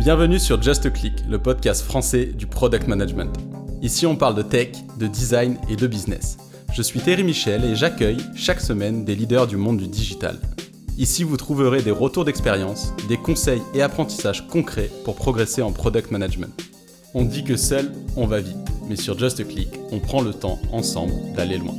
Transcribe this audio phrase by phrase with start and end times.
[0.00, 3.36] Bienvenue sur Just Click, le podcast français du product management.
[3.82, 4.68] Ici, on parle de tech,
[4.98, 6.38] de design et de business.
[6.72, 10.38] Je suis Thierry Michel et j'accueille chaque semaine des leaders du monde du digital.
[10.96, 16.10] Ici, vous trouverez des retours d'expérience, des conseils et apprentissages concrets pour progresser en product
[16.10, 16.58] management.
[17.12, 18.56] On dit que seul, on va vite,
[18.88, 21.74] mais sur Just Click, on prend le temps ensemble d'aller loin.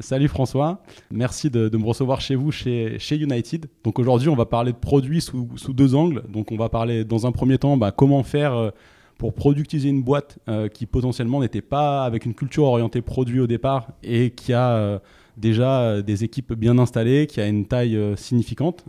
[0.00, 0.80] Salut François,
[1.10, 3.66] merci de, me recevoir chez vous, chez, United.
[3.82, 6.22] Donc aujourd'hui, on va parler de produits sous, deux angles.
[6.28, 8.70] Donc on va parler dans un premier temps bah, comment faire euh,
[9.16, 13.48] pour productiser une boîte euh, qui potentiellement n'était pas avec une culture orientée produit au
[13.48, 14.98] départ et qui a euh,
[15.36, 18.84] déjà des équipes bien installées, qui a une taille significante,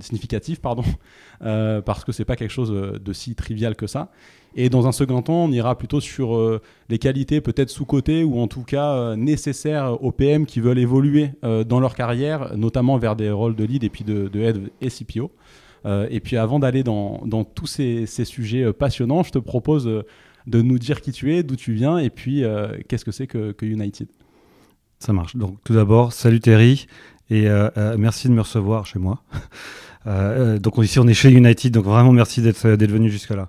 [0.00, 0.84] significative, pardon,
[1.40, 4.12] parce que c'est pas quelque chose de si trivial que ça.
[4.54, 8.40] Et dans un second temps, on ira plutôt sur euh, les qualités peut-être sous-cotées ou
[8.40, 12.98] en tout cas euh, nécessaires aux PM qui veulent évoluer euh, dans leur carrière, notamment
[12.98, 15.30] vers des rôles de lead et puis de, head et CPO.
[16.10, 19.84] et puis avant d'aller dans, tous ces, sujets passionnants, je te propose
[20.46, 22.42] de nous dire qui tu es, d'où tu viens et puis
[22.88, 24.08] qu'est-ce que c'est que, United.
[24.98, 25.36] Ça marche.
[25.36, 26.86] Donc tout d'abord, salut Terry
[27.30, 27.46] et
[27.96, 29.22] merci de me recevoir chez moi.
[30.58, 33.48] donc ici on est chez United, donc vraiment merci d'être venu jusque là.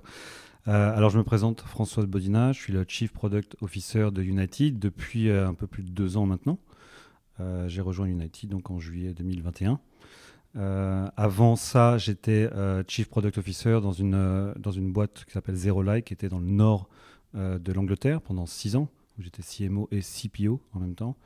[0.68, 4.78] Euh, alors, je me présente, François Bodina, je suis le Chief Product Officer de United
[4.78, 6.58] depuis euh, un peu plus de deux ans maintenant.
[7.40, 9.80] Euh, j'ai rejoint United donc en juillet 2021.
[11.16, 12.50] avant ça, j'étais
[12.88, 16.40] Chief Product Officer dans une, dans une boîte qui s'appelle Zero Like, qui était dans
[16.40, 16.88] le nord
[17.34, 18.88] de l'Angleterre pendant six ans,
[19.18, 21.16] où j'étais CMO et CPO en même temps.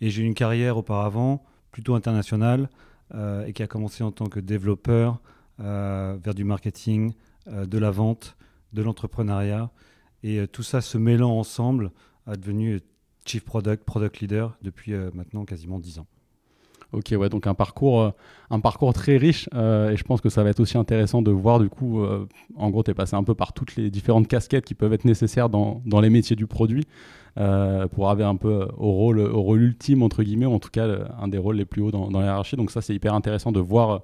[0.00, 2.68] Et j'ai eu une carrière auparavant plutôt internationale
[3.14, 5.22] et qui a commencé en tant que développeur
[5.58, 7.12] vers du marketing,
[7.46, 8.36] de la vente
[8.72, 9.70] de l'entrepreneuriat.
[10.22, 11.90] Et euh, tout ça se mêlant ensemble
[12.26, 12.80] a devenu
[13.24, 16.06] Chief Product, Product Leader depuis euh, maintenant quasiment 10 ans.
[16.92, 18.10] Ok, ouais, donc un parcours, euh,
[18.50, 21.58] un parcours très riche et je pense que ça va être aussi intéressant de voir
[21.58, 22.04] du coup,
[22.54, 25.06] en gros, tu es passé un peu par toutes les différentes casquettes qui peuvent être
[25.06, 26.86] nécessaires dans, dans les métiers du produit
[27.34, 30.86] pour arriver un peu au rôle, au rôle ultime, entre guillemets, ou en tout cas
[31.18, 32.42] un des rôles les plus hauts dans, dans.
[32.58, 34.02] Donc ça, c'est hyper intéressant de voir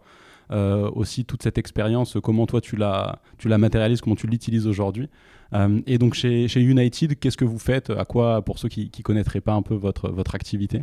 [0.51, 5.09] aussi toute cette expérience, comment toi tu la, tu la matérialises, comment tu l'utilises aujourd'hui.
[5.55, 7.91] Euh, et donc chez, chez United, qu'est-ce que vous faites?
[7.91, 10.83] À quoi, pour ceux qui ne connaîtraient pas un peu votre, votre activité?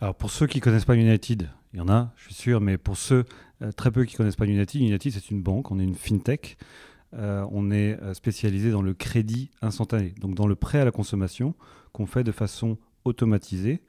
[0.00, 2.78] Alors pour ceux qui connaissent pas United, il y en a, je suis sûr, mais
[2.78, 3.24] pour ceux
[3.62, 6.56] euh, très peu qui connaissent pas United, United c'est une banque, on est une fintech,
[7.12, 11.54] on est spécialisé dans le crédit instantané, donc dans le prêt à la consommation
[11.92, 13.80] qu'on fait de façon automatisée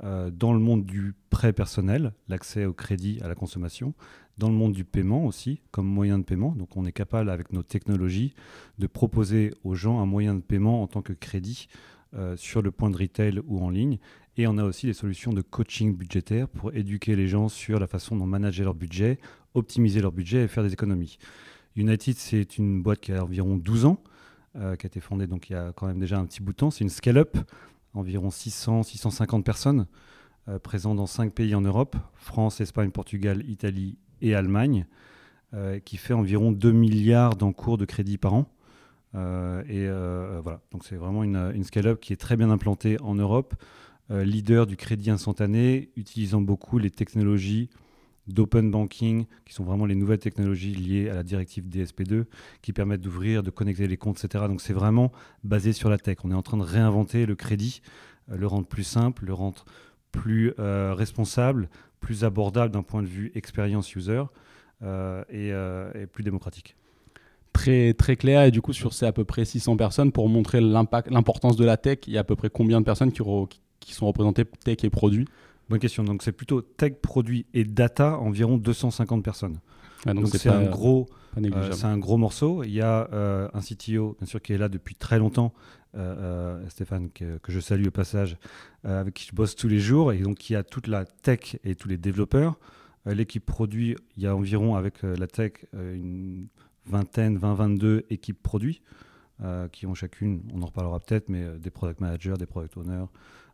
[0.00, 3.92] dans le monde du prêt personnel, l'accès au crédit à la consommation,
[4.40, 6.52] dans le monde du paiement aussi, comme moyen de paiement.
[6.52, 8.34] Donc on est capable, avec nos technologies,
[8.78, 11.68] de proposer aux gens un moyen de paiement en tant que crédit
[12.14, 13.98] euh, sur le point de retail ou en ligne.
[14.38, 17.86] Et on a aussi des solutions de coaching budgétaire pour éduquer les gens sur la
[17.86, 19.18] façon dont manager leur budget,
[19.52, 21.18] optimiser leur budget et faire des économies.
[21.76, 24.02] United, c'est une boîte qui a environ 12 ans,
[24.56, 26.52] euh, qui a été fondée donc il y a quand même déjà un petit bout
[26.52, 26.70] de temps.
[26.70, 27.36] C'est une scale-up,
[27.92, 29.86] environ 600, 650 personnes,
[30.48, 34.86] euh, présentes dans 5 pays en Europe, France, Espagne, Portugal, Italie et Allemagne,
[35.52, 38.46] euh, qui fait environ 2 milliards d'encours de crédit par an.
[39.16, 43.00] Euh, et euh, voilà, donc c'est vraiment une, une scale-up qui est très bien implantée
[43.00, 43.54] en Europe,
[44.10, 47.70] leader du crédit instantané, utilisant beaucoup les technologies
[48.26, 52.24] d'open banking, qui sont vraiment les nouvelles technologies liées à la directive DSP2,
[52.60, 54.46] qui permettent d'ouvrir, de connecter les comptes, etc.
[54.48, 55.12] Donc c'est vraiment
[55.44, 56.18] basé sur la tech.
[56.24, 57.82] On est en train de réinventer le crédit,
[58.28, 59.64] le rendre plus simple, le rendre
[60.12, 61.68] plus responsable,
[62.00, 64.22] plus abordable d'un point de vue expérience user
[64.82, 66.74] euh, euh, et, plus démocratique.
[67.52, 70.60] Très, très clair, et du coup, sur ces à peu près 600 personnes, pour montrer
[70.60, 73.22] l'importance de la tech, il y a à peu près combien de personnes qui,
[73.80, 75.26] qui sont représentées tech et produits?
[75.68, 76.02] Bonne question.
[76.02, 79.58] Donc, c'est plutôt tech, produits et data, environ 250 personnes.
[80.06, 82.62] Donc, c'est un, gros, euh, c'est un gros morceau.
[82.64, 83.08] Il y a
[83.52, 85.52] un CTO, bien sûr, qui est là depuis très longtemps,
[85.96, 88.36] euh, euh, Stéphane, que, je salue au passage,
[88.84, 91.56] euh, avec qui je bosse tous les jours, et donc qui a toute la tech
[91.64, 92.58] et tous les développeurs.
[93.06, 96.48] L'équipe produit, il y a environ avec la tech une
[96.84, 98.82] vingtaine, 20-22 équipes produits,
[99.72, 103.06] qui ont chacune, on en reparlera peut-être, mais des product managers, des product owners,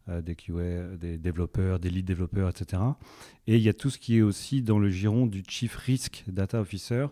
[0.09, 2.83] des QA, des développeurs, des lead développeurs, etc.
[3.47, 6.25] Et il y a tout ce qui est aussi dans le giron du Chief Risk
[6.29, 7.07] Data Officer,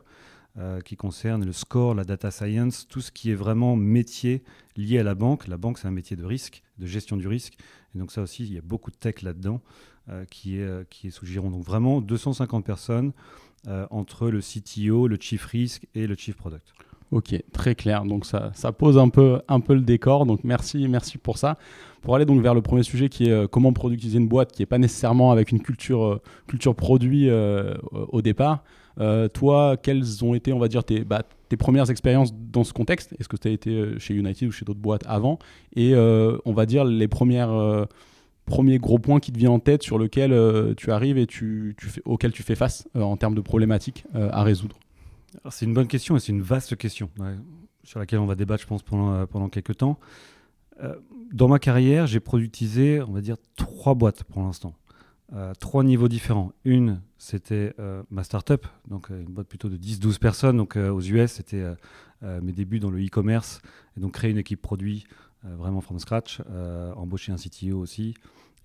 [0.56, 4.44] euh, qui concerne le score, la data science, tout ce qui est vraiment métier
[4.76, 5.48] lié à la banque.
[5.48, 7.54] La banque, c'est un métier de risque, de gestion du risque.
[7.92, 9.60] Et donc ça aussi, il y a beaucoup de tech là-dedans
[10.10, 11.50] euh, qui, est, euh, qui est sous giron.
[11.50, 13.12] Donc vraiment 250 personnes
[13.90, 16.74] entre le CTO, le Chief Risk et le Chief Product.
[17.14, 18.04] Ok, très clair.
[18.04, 20.26] Donc ça, pose un peu, un peu le décor.
[20.26, 21.56] Donc merci, merci pour ça.
[22.02, 24.62] Pour aller donc vers le premier sujet qui est euh, comment productiser une boîte qui
[24.62, 27.74] n'est pas nécessairement avec une culture, euh, culture produit euh,
[28.08, 28.64] au départ.
[29.32, 31.22] toi, quelles ont été, on va dire, tes, bah,
[31.56, 33.14] premières expériences dans ce contexte?
[33.20, 35.38] Est-ce que tu as été chez United ou chez d'autres boîtes avant?
[35.76, 37.86] Et on va dire les premières
[38.44, 40.34] premiers gros points qui te viennent en tête sur lequel
[40.76, 42.02] tu arrives et tu, tu fais,
[42.32, 44.76] tu fais face en termes de problématiques à résoudre
[45.50, 47.10] c'est une bonne question et c'est une vaste question
[47.84, 49.98] sur laquelle on va débattre, je pense, pendant, euh, quelques temps.
[50.82, 50.96] Euh,
[51.32, 54.74] dans ma carrière, j'ai productisé, on va dire, trois boîtes pour l'instant.
[55.32, 56.52] Euh, trois niveaux différents.
[56.64, 57.74] Une, c'était
[58.10, 60.56] ma startup, donc une boîte plutôt de 10-12 personnes.
[60.56, 61.64] Donc aux US, c'était
[62.22, 63.60] mes débuts dans le e-commerce.
[63.96, 65.04] Et donc créer une équipe produit
[65.42, 66.40] vraiment from scratch,
[66.96, 68.14] embaucher un CTO aussi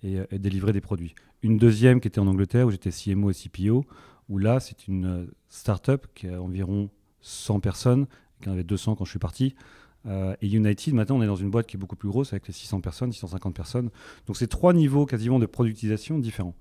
[0.02, 1.14] et, et, délivrer des produits.
[1.42, 3.86] Une deuxième qui était en Angleterre où j'étais CMO et CPO,
[4.30, 6.88] où là, c'est une euh, start-up qui a environ
[7.20, 8.06] 100 personnes,
[8.40, 9.54] qui en avait 200 quand je suis parti.
[10.06, 12.46] Euh, et United, maintenant, on est dans une boîte qui est beaucoup plus grosse, avec
[12.46, 13.90] les 600 personnes, 650 personnes.
[14.26, 16.54] Donc, c'est trois niveaux quasiment de productisation différents.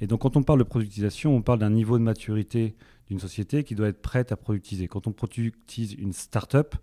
[0.00, 2.74] Et donc, quand on parle de productisation, on parle d'un niveau de maturité
[3.06, 4.88] d'une société qui doit être prête à productiser.
[4.88, 6.74] Quand on productise une start-up,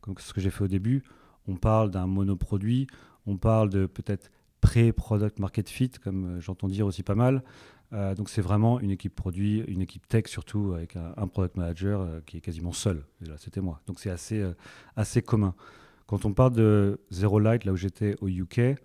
[0.00, 1.02] comme ce que j'ai fait au début,
[1.48, 2.86] on parle d'un monoproduit,
[3.26, 7.42] on parle de peut-être pré-product market fit, comme euh, j'entends dire aussi pas mal.
[7.92, 12.00] Euh, donc c'est vraiment une équipe produit, une équipe tech surtout, avec un, product manager
[12.00, 13.04] euh, qui est quasiment seul.
[13.38, 13.80] C'était moi.
[13.86, 14.52] Donc c'est assez, euh,
[14.96, 15.54] assez commun.
[16.06, 18.76] Quand on parle de Zero Light, là où j'étais au UK,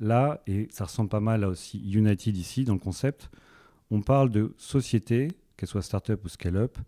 [0.00, 3.30] là, et ça ressemble pas mal à aussi United ici dans le concept,
[3.90, 6.78] on parle de sociétés, qu'elles soient start-up ou scale-up,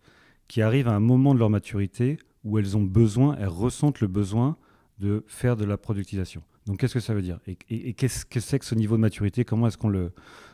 [0.49, 4.09] qui arrivent à un moment de leur maturité où elles ont besoin, elles ressentent le
[4.09, 4.56] besoin
[4.99, 6.43] de faire de la productisation.
[6.66, 7.40] Donc qu'est-ce que ça veut dire?
[7.46, 9.44] Et, qu'est-ce que c'est que ce niveau de maturité?
[9.44, 10.12] Comment est-ce qu'on le,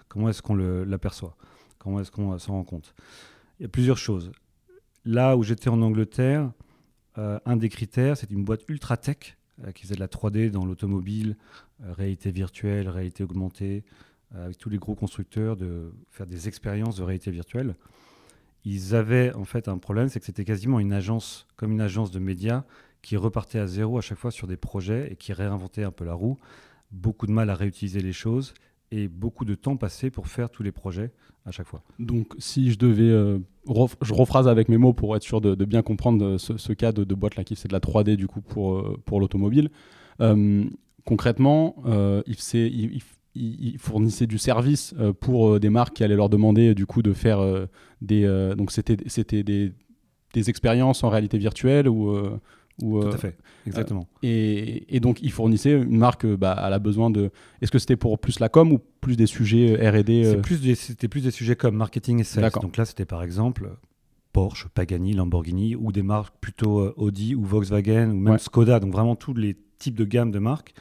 [0.09, 1.37] comment est-ce qu'on l'aperçoit?
[1.79, 2.95] Comment est-ce qu'on s'en rend compte?
[3.59, 4.33] Il y a plusieurs choses.
[5.05, 6.51] Là où j'étais en Angleterre,
[7.19, 10.51] euh, un des critères, c'est une boîte ultra tech euh, qui faisait de la 3D
[10.51, 11.37] dans l'automobile,
[11.83, 13.85] euh, réalité virtuelle, réalité augmentée,
[14.33, 17.75] avec tous les gros constructeurs de faire des expériences de réalité virtuelle.
[18.65, 22.13] Ils avaient en fait un problème, c'est que c'était quasiment une agence, comme une agence
[22.13, 22.63] de médias,
[23.03, 26.05] qui repartait à zéro à chaque fois sur des projets et qui réinventait un peu
[26.05, 26.39] la roue.
[26.91, 28.55] Beaucoup de mal à réutiliser les choses
[28.91, 31.13] et beaucoup de temps passé pour faire tous les projets
[31.47, 31.83] à chaque fois.
[31.99, 33.39] Donc, si je devais, euh,
[34.03, 37.15] je rephrase avec mes mots pour être sûr de, bien comprendre euh, ce, cas de,
[37.15, 39.71] boîte là qui c'est de la 3D du coup pour, euh, pour l'automobile.
[41.05, 41.77] concrètement,
[42.27, 47.41] il, fournissait du service pour des marques qui allaient leur demander du coup de faire
[48.03, 49.73] des, donc c'était c'était des,
[50.35, 52.13] des expériences en réalité virtuelle ou
[52.81, 53.37] tout à euh, fait,
[53.67, 54.09] exactement.
[54.25, 57.31] Euh, et, donc, ils fournissaient une marque, euh, bah, elle a besoin de.
[57.61, 60.43] Est-ce que c'était pour plus la com ou plus des sujets RD
[60.75, 62.51] C'était plus des sujets comme marketing et sales.
[62.61, 63.71] Donc là, c'était par exemple
[64.33, 68.81] Porsche, Pagani, Lamborghini ou des marques plutôt Audi ou Volkswagen ou même Skoda.
[68.81, 70.75] Donc vraiment tous les types de gammes de marques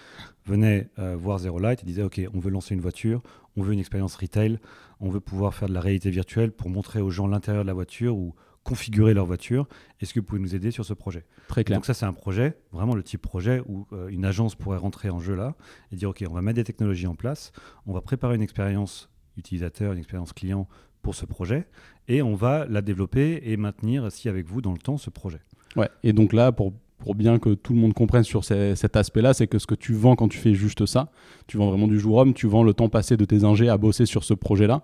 [0.46, 3.22] venaient voir Zero Light et disaient Ok, on veut lancer une voiture,
[3.58, 4.60] on veut une expérience retail,
[5.00, 7.74] on veut pouvoir faire de la réalité virtuelle pour montrer aux gens l'intérieur de la
[7.74, 8.36] voiture ou
[8.70, 9.68] configurer leur voiture.
[10.00, 11.26] Est-ce que vous pouvez nous aider sur ce projet?
[11.48, 11.80] Très clair.
[11.80, 15.10] Donc ça, c'est un projet, vraiment le type projet où euh, une agence pourrait rentrer
[15.10, 15.56] en jeu là
[15.92, 17.52] et dire, OK, on va mettre des technologies en place,
[17.88, 20.68] on va préparer une expérience utilisateur, une expérience client
[21.02, 21.66] pour ce projet,
[22.08, 25.42] et on va la développer et maintenir, aussi avec vous, dans le temps, ce projet.
[25.76, 29.34] Ouais, et donc là, pour, pour bien que tout le monde comprenne sur cet aspect-là,
[29.34, 31.12] c'est que ce que tu vends quand tu fais juste ça,
[31.48, 33.78] tu vends vraiment du jour homme, tu vends le temps passé de tes ingés à
[33.78, 34.84] bosser sur ce projet-là.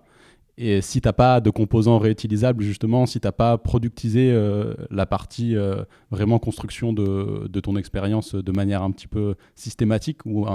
[0.57, 4.73] Et si tu n'as pas de composants réutilisables, justement, si tu n'as pas productisé euh,
[4.89, 10.45] la partie euh, vraiment construction de, ton expérience de manière un petit peu systématique ou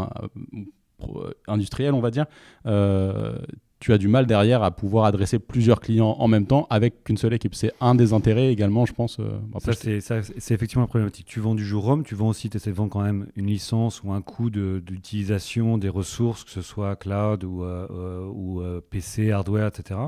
[1.46, 2.26] industrielle, on va dire,
[2.66, 3.38] euh,
[3.80, 7.16] tu as du mal derrière à pouvoir adresser plusieurs clients en même temps avec qu'une
[7.16, 7.54] seule équipe.
[7.54, 9.18] C'est un des intérêts également, je pense.
[9.18, 11.24] Euh, ça, c'est effectivement la problématique.
[11.26, 13.46] Tu vends du jour homme, tu vends aussi, tu essaies de vendre quand même une
[13.46, 19.32] licence ou un coût d'utilisation des ressources, que ce soit cloud ou, euh, euh, PC,
[19.32, 19.98] hardware, etc.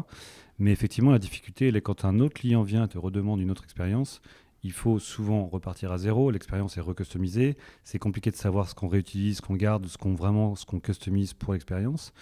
[0.59, 3.51] Mais effectivement, la difficulté, elle est quand un autre client vient et te redemande une
[3.51, 4.21] autre expérience,
[4.63, 6.31] il faut souvent repartir à zéro.
[6.31, 7.57] L'expérience est recustomisée.
[7.85, 10.79] C'est compliqué de savoir ce qu'on réutilise, ce qu'on garde, ce qu'on vraiment, ce qu'on
[10.79, 12.13] customise pour l'expérience.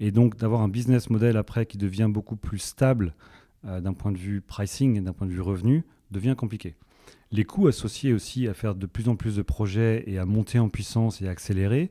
[0.00, 3.14] Et donc d'avoir un business model après qui devient beaucoup plus stable
[3.64, 6.76] euh, d'un point de vue pricing et d'un point de vue revenu devient compliqué.
[7.32, 10.58] Les coûts associés aussi à faire de plus en plus de projets et à monter
[10.58, 11.90] en puissance et accélérer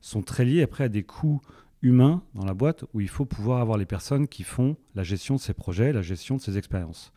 [0.00, 1.40] sont très liés après à des coûts
[1.82, 5.34] humains dans la boîte où il faut pouvoir avoir les personnes qui font la gestion
[5.34, 7.12] de ces projets, la gestion de ces expériences.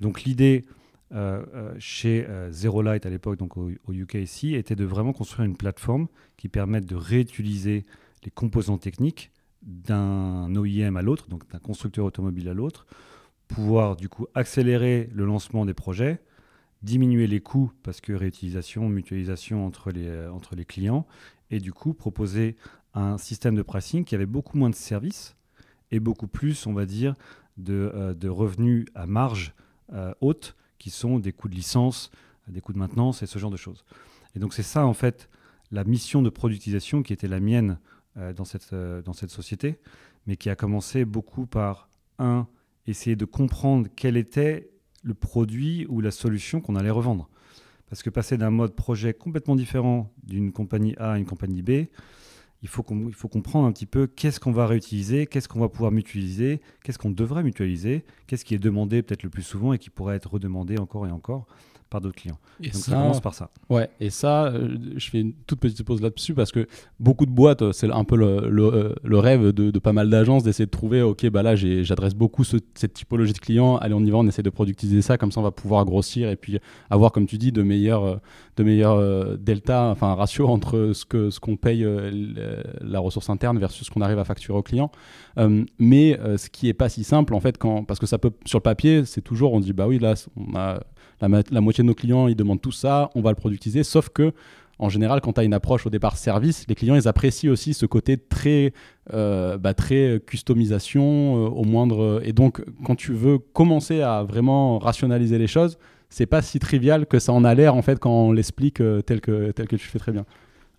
[0.00, 0.64] Donc l'idée
[1.12, 5.12] euh, euh, chez Zero Light à l'époque, donc au, au, UK ici, était de vraiment
[5.12, 7.84] construire une plateforme qui permette de réutiliser
[8.24, 9.30] les composants techniques
[9.62, 12.86] d'un OIM à l'autre, donc d'un constructeur automobile à l'autre,
[13.48, 16.20] pouvoir du coup accélérer le lancement des projets
[16.82, 21.06] diminuer les coûts parce que réutilisation, mutualisation entre les, entre les clients,
[21.50, 22.56] et du coup proposer
[22.94, 25.36] un système de pricing qui avait beaucoup moins de services
[25.90, 27.14] et beaucoup plus, on va dire,
[27.56, 29.54] de, de revenus à marge
[30.20, 32.10] haute, qui sont des coûts de licence,
[32.48, 33.84] des coûts de maintenance et ce genre de choses.
[34.34, 35.28] Et donc c'est ça en fait
[35.72, 37.95] la mission de productisation qui était la mienne euh,
[38.32, 39.78] dans, cette, euh, dans cette société,
[40.26, 42.46] mais qui a commencé beaucoup par, un,
[42.86, 44.70] essayer de comprendre quel était
[45.02, 47.28] le produit ou la solution qu'on allait revendre.
[47.88, 51.86] Parce que passer d'un mode projet complètement différent d'une compagnie A à une compagnie B,
[52.62, 55.68] il faut, il faut comprendre un petit peu qu'est-ce qu'on va réutiliser, qu'est-ce qu'on va
[55.68, 59.78] pouvoir mutualiser, qu'est-ce qu'on devrait mutualiser, qu'est-ce qui est demandé peut-être le plus souvent et
[59.78, 61.46] qui pourrait être redemandé encore et encore
[61.90, 62.38] par d'autres clients.
[62.60, 63.50] Et Donc ça, ça commence par ça.
[63.70, 66.66] Ouais, et ça, euh, je fais une toute petite pause là-dessus parce que
[66.98, 69.92] beaucoup de boîtes, euh, c'est un peu le, le, euh, le rêve de, de, pas
[69.92, 73.76] mal d'agences d'essayer de trouver, ok, bah là, j'adresse beaucoup ce, cette typologie de clients,
[73.76, 76.28] allez, on y va, on essaie de productiser ça, comme ça, on va pouvoir grossir
[76.28, 76.58] et puis
[76.90, 78.20] avoir, comme tu dis, de meilleurs,
[78.56, 81.86] de meilleurs delta, enfin, ratio entre ce qu'on ce qu'on paye
[82.80, 84.90] la ressource interne versus ce qu'on arrive à facturer au client.
[85.78, 88.58] mais ce qui est pas si simple, en fait, quand, parce que ça peut, sur
[88.58, 90.80] le papier, c'est toujours, on dit, bah oui, là, on a
[91.20, 93.82] la, moitié de nos clients, ils demandent tout ça, on va le productiser.
[93.82, 94.32] Sauf que,
[94.78, 97.72] en général, quand tu as une approche au départ service, les clients, ils apprécient aussi
[97.72, 98.72] ce côté très,
[99.14, 102.20] euh, bah, très customisation euh, au moindre.
[102.24, 107.06] Et donc, quand tu veux commencer à vraiment rationaliser les choses, c'est pas si trivial
[107.06, 109.76] que ça en a l'air en fait quand on l'explique euh, tel, que, tel que
[109.76, 110.24] tu fais très bien.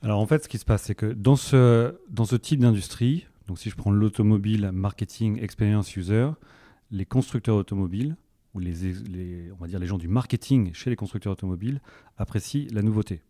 [0.01, 3.27] Alors en fait, ce qui se passe, c'est que dans ce, dans ce type d'industrie,
[3.47, 6.29] donc si je prends l'automobile, marketing, experience user,
[6.91, 8.15] les constructeurs automobiles,
[8.59, 11.81] les gens du marketing chez les constructeurs automobiles
[12.17, 13.21] apprécient la nouveauté,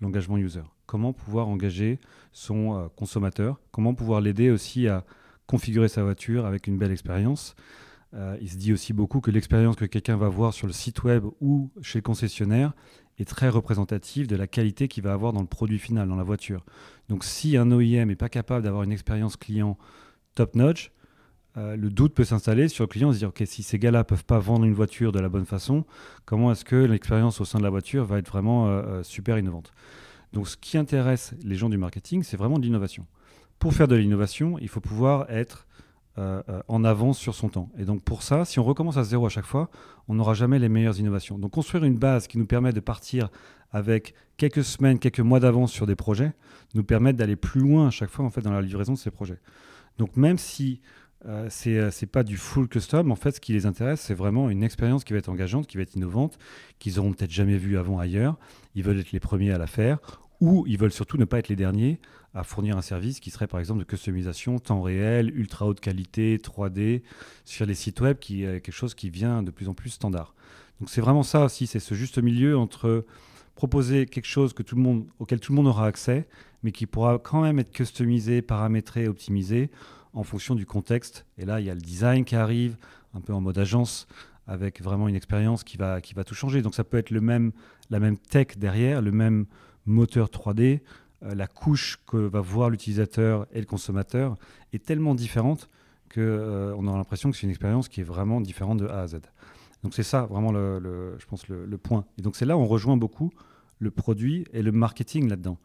[0.00, 0.62] l'engagement user.
[0.86, 2.00] Comment pouvoir engager
[2.32, 5.04] son euh, consommateur, comment pouvoir l'aider aussi à
[5.46, 7.54] configurer sa voiture avec une belle expérience?
[8.12, 11.04] Euh, il se dit aussi beaucoup que l'expérience que quelqu'un va voir sur le site
[11.04, 12.72] web ou chez le concessionnaire
[13.18, 16.24] est très représentative de la qualité qu'il va avoir dans le produit final, dans la
[16.24, 16.64] voiture.
[17.08, 19.78] Donc si un OEM n'est pas capable d'avoir une expérience client
[20.34, 20.90] top-notch,
[21.60, 24.24] euh, le doute peut s'installer sur le client, se dire ok si ces gars-là peuvent
[24.24, 25.84] pas vendre une voiture de la bonne façon,
[26.24, 29.38] comment est-ce que l'expérience au sein de la voiture va être vraiment euh, euh, super
[29.38, 29.72] innovante?
[30.32, 33.06] Donc ce qui intéresse les gens du marketing, c'est vraiment de l'innovation.
[33.58, 35.66] Pour faire de l'innovation, il faut pouvoir être
[36.68, 37.70] en avance sur son temps.
[37.78, 39.70] Et donc pour ça, si on recommence à zéro à chaque fois,
[40.06, 41.38] on n'aura jamais les meilleures innovations.
[41.38, 43.30] Donc construire une base qui nous permet de partir
[43.72, 46.32] avec quelques semaines, quelques mois d'avance sur des projets,
[46.74, 49.10] nous permet d'aller plus loin à chaque fois en fait dans la livraison de ces
[49.10, 49.38] projets.
[49.96, 50.82] Donc même si
[51.26, 53.12] euh, euh, c'est pas du full custom.
[53.12, 55.76] En fait, ce qui les intéresse, c'est vraiment une expérience qui va être engageante, qui
[55.76, 56.38] va être innovante,
[56.78, 58.38] qu'ils auront peut-être jamais vu avant ailleurs.
[58.74, 59.98] Ils veulent être les premiers à la faire,
[60.40, 62.00] ou ils veulent surtout ne pas être les derniers
[62.32, 66.38] à fournir un service qui serait par exemple de customisation temps réel, ultra haute qualité,
[66.38, 67.02] 3D
[67.44, 70.34] sur les sites web, qui est quelque chose qui vient de plus en plus standard.
[70.78, 73.04] Donc c'est vraiment ça aussi, c'est ce juste milieu entre
[73.56, 76.26] proposer quelque chose que tout le monde, auquel tout le monde aura accès,
[76.62, 79.70] mais qui pourra quand même être customisé, paramétré, optimisé
[80.12, 81.26] en fonction du contexte.
[81.38, 82.76] Et là, il y a le design qui arrive,
[83.14, 84.06] un peu en mode agence,
[84.46, 86.62] avec vraiment une expérience qui va, qui va tout changer.
[86.62, 87.52] Donc ça peut être le même,
[87.88, 89.46] la même tech derrière, le même
[89.86, 90.80] moteur 3D,
[91.22, 94.36] euh, la couche que va voir l'utilisateur et le consommateur
[94.72, 95.68] est tellement différente
[96.12, 99.06] qu'on euh, aura l'impression que c'est une expérience qui est vraiment différente de A à
[99.06, 99.20] Z.
[99.82, 102.04] Donc c'est ça vraiment, le, je pense, le, le, point.
[102.18, 103.30] Et donc c'est là où on rejoint beaucoup
[103.78, 105.58] le produit et le marketing là-dedans.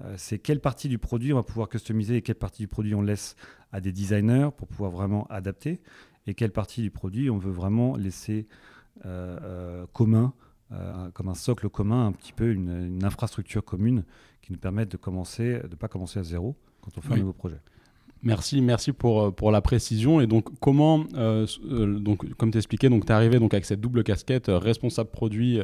[0.00, 2.94] Euh, c'est quelle partie du produit on va pouvoir customiser et quelle partie du produit
[2.94, 3.36] on laisse
[3.72, 5.80] à des designers pour pouvoir vraiment adapter
[6.26, 8.46] et quelle partie du produit on veut vraiment laisser
[9.04, 10.32] euh, euh, commun,
[11.12, 14.04] comme un socle commun, un petit peu une, infrastructure commune
[14.40, 17.34] qui nous permette de commencer, de pas commencer à zéro quand on fait un nouveau
[17.34, 17.58] projet.
[18.22, 20.22] Merci, merci pour, pour la précision.
[20.22, 24.46] Et donc, comment, donc, comme tu expliquais, tu es arrivé donc, avec cette double casquette,
[24.48, 25.60] responsable produit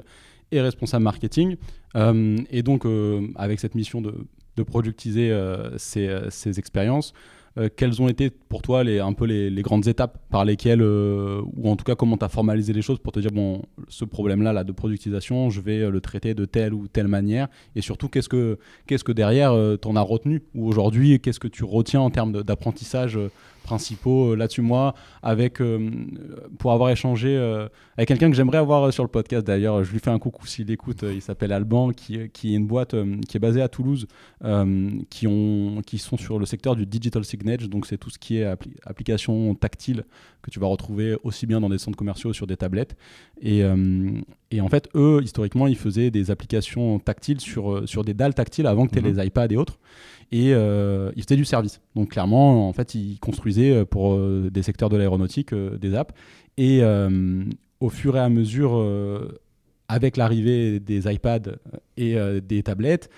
[0.53, 1.57] et responsable marketing.
[1.97, 4.15] Euh, et donc, euh, avec cette mission de,
[4.57, 7.13] de productiser euh, ces, ces, expériences,
[7.77, 11.75] quelles ont été pour toi les, un peu les, grandes étapes par lesquelles, ou en
[11.75, 14.63] tout cas comment tu as formalisé les choses pour te dire, bon, ce problème-là là,
[14.63, 18.61] de productisation, je vais le traiter de telle ou telle manière, et surtout qu'est-ce que,
[18.87, 19.53] qu'est-ce que derrière
[19.83, 23.19] tu en as retenu, ou aujourd'hui, qu'est-ce que tu retiens en termes d'apprentissage
[23.69, 24.63] principaux euh, là-dessus.
[24.63, 25.91] Moi, avec, euh,
[26.59, 29.99] pour avoir échangé euh, avec quelqu'un que j'aimerais avoir sur le podcast d'ailleurs, je lui
[29.99, 32.95] fais un coucou s'il écoute, il s'appelle Alban, qui, qui, est une boîte
[33.29, 34.07] qui est basée à Toulouse,
[35.11, 38.39] qui, ont, qui sont sur le secteur du digital signage, donc c'est tout ce qui
[38.39, 38.47] est
[38.85, 40.05] application tactile
[40.43, 42.97] que tu vas retrouver aussi bien dans des centres commerciaux sur des tablettes.
[43.43, 43.63] Et,
[44.51, 48.67] et en fait, eux, historiquement, ils faisaient des applications tactiles sur, sur des dalles tactiles
[48.67, 49.19] avant que tu aies mhm.
[49.19, 49.79] les iPads et autres
[50.31, 51.81] et euh, il faisait du service.
[51.95, 56.15] Donc clairement, en fait, il construisait euh, pour euh, des secteurs de l'aéronautique des apps.
[56.57, 56.83] Et
[57.81, 58.85] au fur et à mesure,
[59.87, 61.53] avec l'arrivée des iPads
[61.97, 63.11] et des tablettes.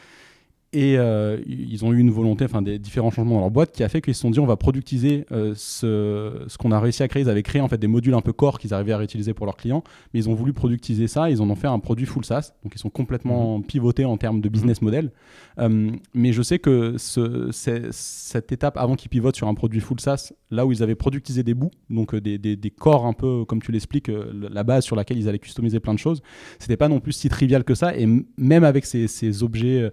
[0.72, 3.82] Et euh, ils ont eu une volonté, enfin des différents changements dans leur boîte qui
[3.82, 7.02] a fait qu'ils se sont dit on va productiser euh, ce, ce qu'on a réussi
[7.02, 7.24] à créer.
[7.24, 9.46] Ils avaient créé en fait des modules un peu core qu'ils arrivaient à réutiliser pour
[9.46, 9.82] leurs clients,
[10.14, 11.28] mais ils ont voulu productiser ça.
[11.28, 13.64] Ils en ont fait un produit full SaaS, donc ils sont complètement mhm.
[13.64, 14.86] pivotés en termes de business mhm.
[14.86, 15.12] model.
[15.58, 19.98] Euh, mais je sais que ce, cette étape avant qu'ils pivotent sur un produit full
[19.98, 23.44] SaaS, là où ils avaient productisé des bouts, donc des, des, des corps un peu
[23.44, 26.22] comme tu l'expliques, la base sur laquelle ils allaient customiser plein de choses,
[26.60, 27.96] c'était pas non plus si trivial que ça.
[27.96, 28.06] Et
[28.38, 29.90] même avec ces, ces objets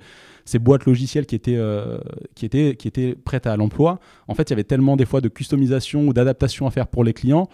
[0.48, 2.00] ces boîtes logicielles qui étaient, euh,
[2.34, 4.00] qui étaient, qui étaient prêtes à l'emploi,
[4.30, 7.04] en fait, il y avait tellement des fois de customisation ou d'adaptation à faire pour
[7.04, 7.50] les clients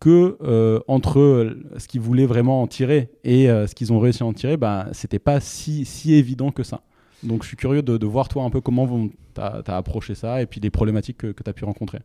[0.00, 4.22] que euh, entre ce qu'ils voulaient vraiment en tirer et euh, ce qu'ils ont réussi
[4.22, 6.80] à en tirer, bah, c'était pas si, si évident que ça.
[7.22, 10.46] Donc je suis curieux de, voir toi un peu comment tu as, approché ça et
[10.46, 11.98] puis des problématiques que, tu as pu rencontrer.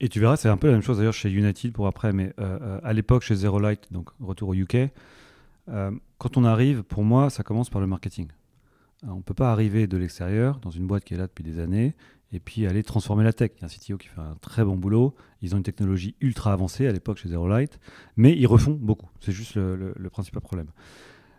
[0.00, 2.32] Et tu verras, c'est un peu la même chose d'ailleurs chez United pour après, mais
[2.82, 4.88] à l'époque chez Zero Light, donc retour au UK,
[5.66, 8.28] quand on arrive, pour moi, ça commence par le marketing.
[9.04, 11.44] Euh, on ne peut pas arriver de l'extérieur, dans une boîte qui est là depuis
[11.44, 11.94] des années,
[12.32, 13.50] et puis aller transformer la tech.
[13.56, 15.14] Il y a un CTO qui fait un très bon boulot.
[15.42, 17.80] Ils ont une technologie ultra avancée à l'époque chez Zero Light,
[18.16, 19.08] mais ils refont beaucoup.
[19.20, 20.68] C'est juste le, principal problème.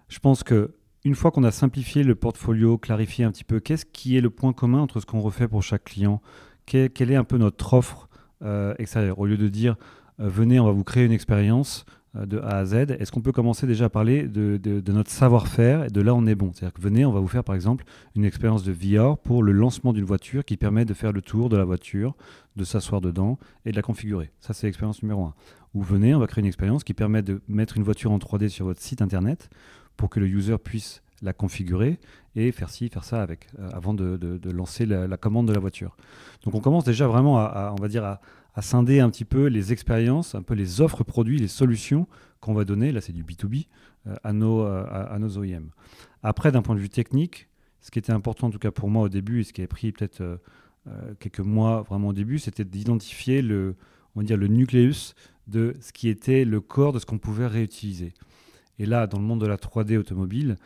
[0.10, 3.86] Je pense que une fois qu'on a simplifié le portfolio, clarifié un petit peu qu'est-ce
[3.86, 6.22] qui est le point commun entre ce qu'on refait pour chaque client,
[6.66, 8.08] quelle, est un peu notre offre
[8.44, 9.78] euh, extérieure, au lieu de dire
[10.20, 13.32] euh, venez, on va vous créer une expérience, de A à Z, est-ce qu'on peut
[13.32, 16.52] commencer déjà à parler de, notre savoir-faire et de là on est bon?
[16.54, 19.54] C'est-à-dire que venez, on va vous faire par exemple une expérience de VR pour le
[19.54, 22.16] lancement d'une voiture qui permet de faire le tour de la voiture,
[22.58, 24.32] de s'asseoir dedans et de la configurer.
[24.40, 25.34] Ça c'est l'expérience numéro un.
[25.74, 28.50] Ou venez, on va créer une expérience qui permet de mettre une voiture en 3D
[28.50, 29.50] sur votre site internet
[29.96, 32.00] pour que le user puisse la configurer
[32.36, 35.96] et faire ci, faire ça avec, euh, avant de, lancer la, commande de la voiture.
[36.44, 38.20] Donc on commence déjà vraiment à on va dire, à,
[38.54, 42.08] à scinder un petit peu les expériences, un peu les offres produits, les solutions
[42.40, 43.68] qu'on va donner, là c'est du B2B,
[44.08, 45.70] euh, à, nos, euh, OEM.
[46.24, 47.48] Après, d'un point de vue technique,
[47.82, 49.68] ce qui était important en tout cas pour moi au début et ce qui a
[49.68, 50.38] pris peut-être euh,
[51.20, 53.76] quelques mois vraiment au début, c'était d'identifier le,
[54.16, 55.16] on va le nucléus
[55.48, 58.14] de ce qui était le corps de ce qu'on pouvait réutiliser.
[58.80, 60.58] Et là, dans le monde de la 3D automobile,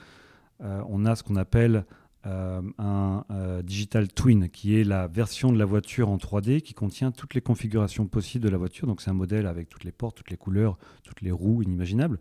[0.61, 1.85] on a ce qu'on appelle
[2.25, 6.73] euh, un euh, digital twin, qui est la version de la voiture en 3D qui
[6.73, 8.87] contient toutes les configurations possibles de la voiture.
[8.87, 12.19] Donc c'est un modèle avec toutes les portes, toutes les couleurs, toutes les roues inimaginables.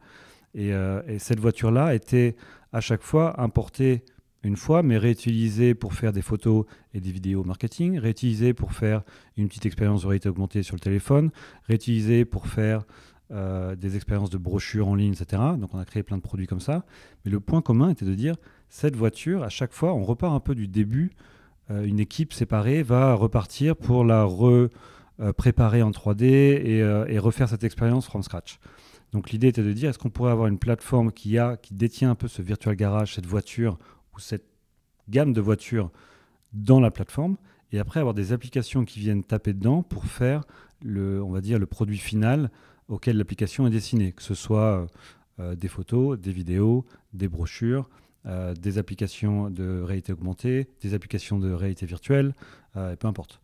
[0.56, 2.36] Euh, et cette voiture-là était
[2.72, 4.04] à chaque fois importée
[4.42, 9.02] une fois, mais réutilisée pour faire des photos et des vidéos marketing, réutilisée pour faire
[9.38, 11.30] une petite expérience de réalité augmentée sur le téléphone,
[11.66, 12.84] réutilisée pour faire
[13.30, 15.42] des expériences de brochures en ligne, etc.
[15.58, 16.84] Donc on a créé plein de produits comme ça.
[17.24, 18.36] Mais le point commun était de dire,
[18.68, 21.12] cette voiture, à chaque fois, on repart un peu du début.
[21.70, 26.24] Euh, une équipe séparée va repartir pour la repréparer en 3D
[26.82, 28.58] euh, et, refaire cette expérience from scratch.
[29.12, 32.10] Donc l'idée était de dire, est-ce qu'on pourrait avoir une plateforme qui, a, qui détient
[32.10, 33.78] un peu ce virtual garage, cette voiture
[34.14, 34.44] ou cette
[35.08, 35.90] gamme de voitures
[36.52, 37.36] dans la plateforme,
[37.72, 40.44] et après avoir des applications qui viennent taper dedans pour faire
[40.82, 42.50] le, on va dire, le produit final
[42.88, 44.86] auquel l'application est destinée, que ce soit
[45.40, 47.88] euh, des photos, des vidéos, des brochures,
[48.26, 52.34] euh, des applications de réalité augmentée, des applications de réalité virtuelle,
[52.76, 53.40] euh, peu importe.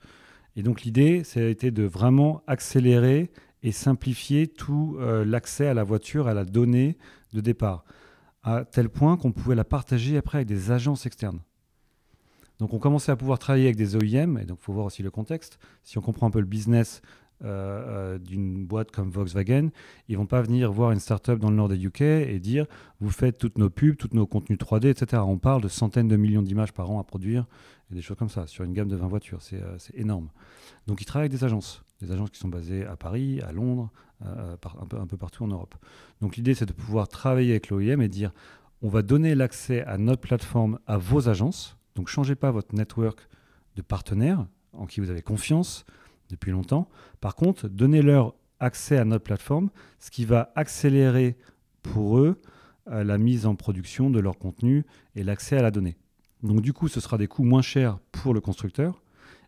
[0.55, 3.31] Et donc l'idée, ça a été de vraiment accélérer
[3.63, 6.97] et simplifier tout l'accès à la voiture, à la donnée
[7.35, 7.85] de départ,
[8.43, 11.41] à tel point qu'on pouvait la partager après avec des agences externes.
[12.61, 15.03] Donc on commençait à pouvoir travailler avec des OEM, et donc il faut voir aussi
[15.03, 15.59] le contexte.
[15.83, 17.01] Si on comprend un peu le business
[17.43, 19.71] euh, euh, d'une boîte comme Volkswagen,
[20.09, 22.67] ils vont pas venir voir une startup dans le nord des UK et dire
[23.01, 25.23] vous faites toutes nos pubs, tous nos contenus 3D, etc.
[25.27, 27.47] On parle de centaines de millions d'images par an à produire
[27.91, 29.41] et des choses comme ça sur une gamme de 20 voitures.
[29.41, 30.29] C'est euh, énorme.
[30.87, 33.91] Donc ils travaillent avec des agences, des agences qui sont basées à Paris, à Londres,
[34.23, 35.75] un, peu, un peu partout en Europe.
[36.21, 38.33] Donc l'idée c'est de pouvoir travailler avec l'OEM et dire
[38.83, 41.79] on va donner l'accès à notre plateforme à vos agences.
[41.95, 43.29] Donc changez pas votre network
[43.77, 45.85] de partenaires en qui vous avez confiance
[46.31, 46.89] depuis longtemps.
[47.21, 51.37] Par contre, donnez-leur accès à notre plateforme, ce qui va accélérer
[51.83, 52.41] pour eux
[52.91, 55.97] euh, la mise en production de leur contenu et l'accès à la donnée.
[56.43, 59.03] Donc du coup, ce sera des coûts moins chers pour le constructeur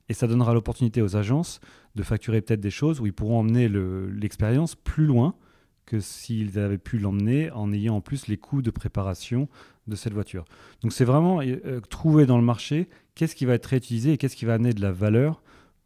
[0.09, 1.61] et ça donnera l'opportunité aux agences
[1.95, 5.35] de facturer peut-être des choses où ils pourront emmener l'expérience plus loin
[5.87, 9.49] que s'ils avaient pu l'emmener en ayant en plus les coûts de préparation
[9.87, 10.45] de cette voiture.
[10.83, 14.37] Donc c'est vraiment euh, trouver dans le marché qu'est-ce qui va être réutilisé et qu'est-ce
[14.37, 15.43] qui va amener de la valeur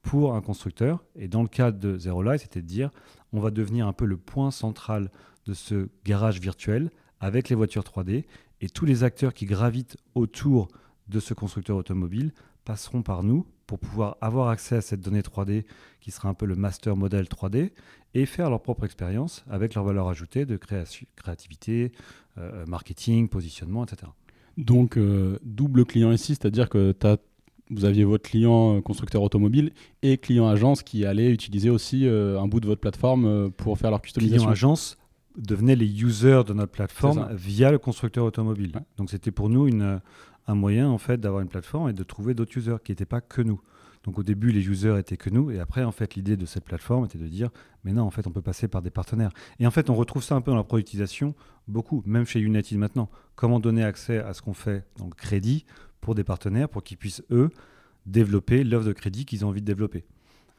[0.07, 1.05] pour un constructeur.
[1.16, 2.90] Et dans le cadre de Zero Light, c'était de dire
[3.33, 5.11] on va devenir un peu le point central
[5.47, 6.90] de ce garage virtuel
[7.21, 8.25] avec les voitures 3D
[8.61, 10.69] et tous les acteurs qui gravitent autour
[11.09, 12.33] de ce constructeur automobile
[12.64, 15.64] passeront par nous pour pouvoir avoir accès à cette donnée 3D
[16.01, 17.73] qui sera un peu le master model 3D
[18.14, 21.92] et faire leur propre expérience avec leur valeur ajoutée de créativité,
[22.38, 24.11] euh, marketing, positionnement, etc.
[24.57, 26.92] Donc, euh, double client ici, c'est-à-dire que
[27.70, 32.61] vous aviez votre client constructeur automobile et client agence qui allait utiliser aussi un bout
[32.61, 34.38] de votre plateforme pour faire leur customisation.
[34.38, 34.98] Client agence
[35.37, 38.72] devenaient les users de notre plateforme via le constructeur automobile.
[38.96, 40.00] Donc c'était pour nous une,
[40.46, 43.20] un moyen en fait d'avoir une plateforme et de trouver d'autres users qui n'étaient pas
[43.20, 43.61] que nous.
[44.05, 46.64] Donc au début, les users étaient que nous, et après, en fait, l'idée de cette
[46.64, 47.50] plateforme était de dire,
[47.83, 49.33] mais non, en fait, on peut passer par des partenaires.
[49.59, 51.35] Et en fait, on retrouve ça un peu dans la productisation,
[51.66, 53.11] beaucoup, même chez United maintenant.
[53.35, 55.66] Comment donner accès à ce qu'on fait, donc crédit,
[56.07, 57.51] pour des partenaires, pour qu'ils puissent, eux,
[58.07, 60.05] développer l'offre de crédit qu'ils ont envie de développer.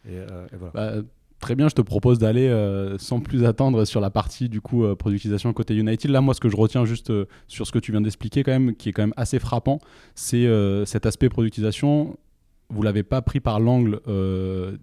[0.07, 0.45] Euh.
[0.73, 0.95] Bah,
[1.39, 4.83] très bien, je te propose d'aller euh, sans plus attendre sur la partie du coup
[4.83, 6.11] euh, productisation côté United.
[6.11, 7.11] Là, moi, ce que je retiens juste
[7.47, 9.79] sur ce que tu viens d'expliquer quand même, qui est quand même assez frappant,
[10.15, 10.47] c'est
[10.85, 12.17] cet aspect productisation.
[12.69, 14.01] Vous l'avez pas pris par l'angle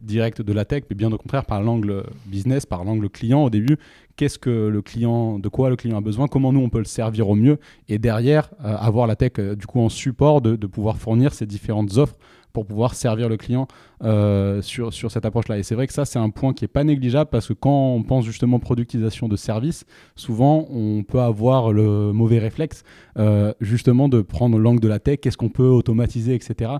[0.00, 3.50] direct de la tech, mais bien au contraire par l'angle business, par l'angle client au
[3.50, 3.78] début.
[4.16, 6.84] Qu'est-ce que le client, de quoi le client a besoin, comment nous on peut le
[6.84, 11.34] servir au mieux, et derrière avoir la tech du coup en support de pouvoir fournir
[11.34, 12.16] ces différentes offres
[12.54, 13.66] pour pouvoir servir le client
[14.04, 15.58] euh, sur, sur cette approche-là.
[15.58, 17.94] Et c'est vrai que ça, c'est un point qui n'est pas négligeable parce que quand
[17.94, 22.82] on pense justement productisation de services, souvent on peut avoir le mauvais réflexe
[23.18, 26.72] euh, justement de prendre l'angle de la tech, qu'est-ce qu'on peut automatiser, etc.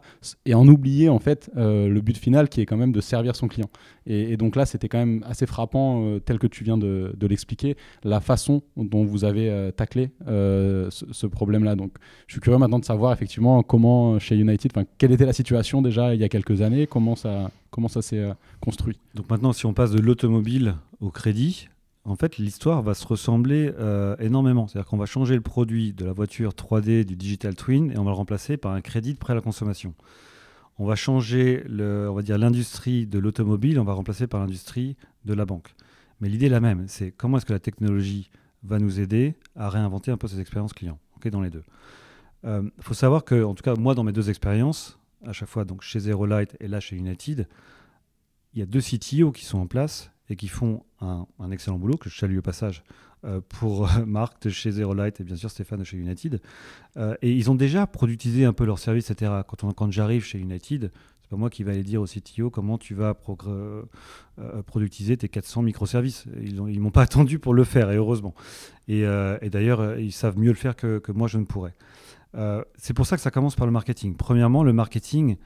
[0.45, 3.37] Et en oublier en fait euh, le but final qui est quand même de servir
[3.37, 3.71] son client.
[4.07, 8.21] Et, donc là, c'était quand même assez frappant, tel que tu viens de, l'expliquer, la
[8.21, 11.75] façon dont vous avez taclé ce, ce problème-là.
[11.75, 11.93] Donc
[12.27, 16.15] je suis curieux maintenant de savoir effectivement comment chez United, quelle était la situation déjà
[16.15, 19.67] il y a quelques années Comment ça, comment ça s'est euh, construit Donc maintenant, si
[19.67, 21.69] on passe de l'automobile au crédit,
[22.05, 24.69] en fait, l'histoire va se ressembler euh, énormément.
[24.69, 28.05] C'est-à-dire qu'on va changer le produit de la voiture 3D du digital twin et on
[28.05, 29.95] va le remplacer par un crédit de prêt à la consommation.
[30.79, 35.33] On va changer on va dire l'industrie de l'automobile, on va remplacer par l'industrie de
[35.33, 35.75] la banque.
[36.21, 36.85] Mais l'idée est la même.
[36.89, 38.29] C'est comment est-ce que la technologie
[38.65, 40.99] va nous aider à réinventer un peu ces expériences clients.
[41.17, 41.63] Ok, dans les deux.
[42.43, 45.49] Il euh, faut savoir que, en tout cas, moi, dans mes deux expériences, à chaque
[45.49, 47.49] fois, donc chez Zerolight et là chez United,
[48.55, 51.97] il y a deux CTO qui sont en place et qui font un, excellent boulot,
[51.97, 52.83] que je salue au passage,
[53.25, 56.41] euh, pour euh, Marc de chez Zerolight et bien sûr Stéphane de chez United.
[56.97, 59.33] Euh, et ils ont déjà productisé un peu leur service, etc.
[59.47, 62.79] Quand, quand j'arrive chez United, c'est pas moi qui vais aller dire au CTO comment
[62.79, 63.15] tu vas
[64.67, 66.27] productiser tes 400 microservices.
[66.43, 68.35] Ils ne m'ont pas attendu pour le faire, et heureusement.
[68.89, 69.05] Et,
[69.51, 71.75] d'ailleurs, ils savent mieux le faire que moi je ne pourrais.
[72.37, 74.17] Euh, c'est pour ça que ça commence par le marketing.
[74.17, 75.37] Premièrement, le marketing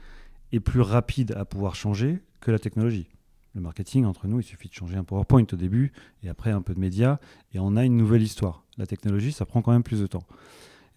[0.51, 3.07] est plus rapide à pouvoir changer que la technologie.
[3.55, 5.91] Le marketing, entre nous, il suffit de changer un PowerPoint au début
[6.23, 7.17] et après un peu de médias
[7.53, 8.63] et on a une nouvelle histoire.
[8.77, 10.23] La technologie, ça prend quand même plus de temps.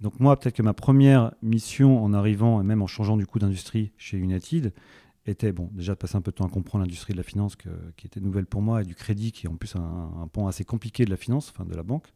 [0.00, 3.38] Donc moi, peut-être que ma première mission en arrivant et même en changeant du coup
[3.38, 4.72] d'industrie chez United
[5.26, 7.56] était bon déjà de passer un peu de temps à comprendre l'industrie de la finance
[7.96, 10.64] qui était nouvelle pour moi et du crédit qui est en plus un, un assez
[10.64, 12.08] compliqué de la finance, enfin de la banque.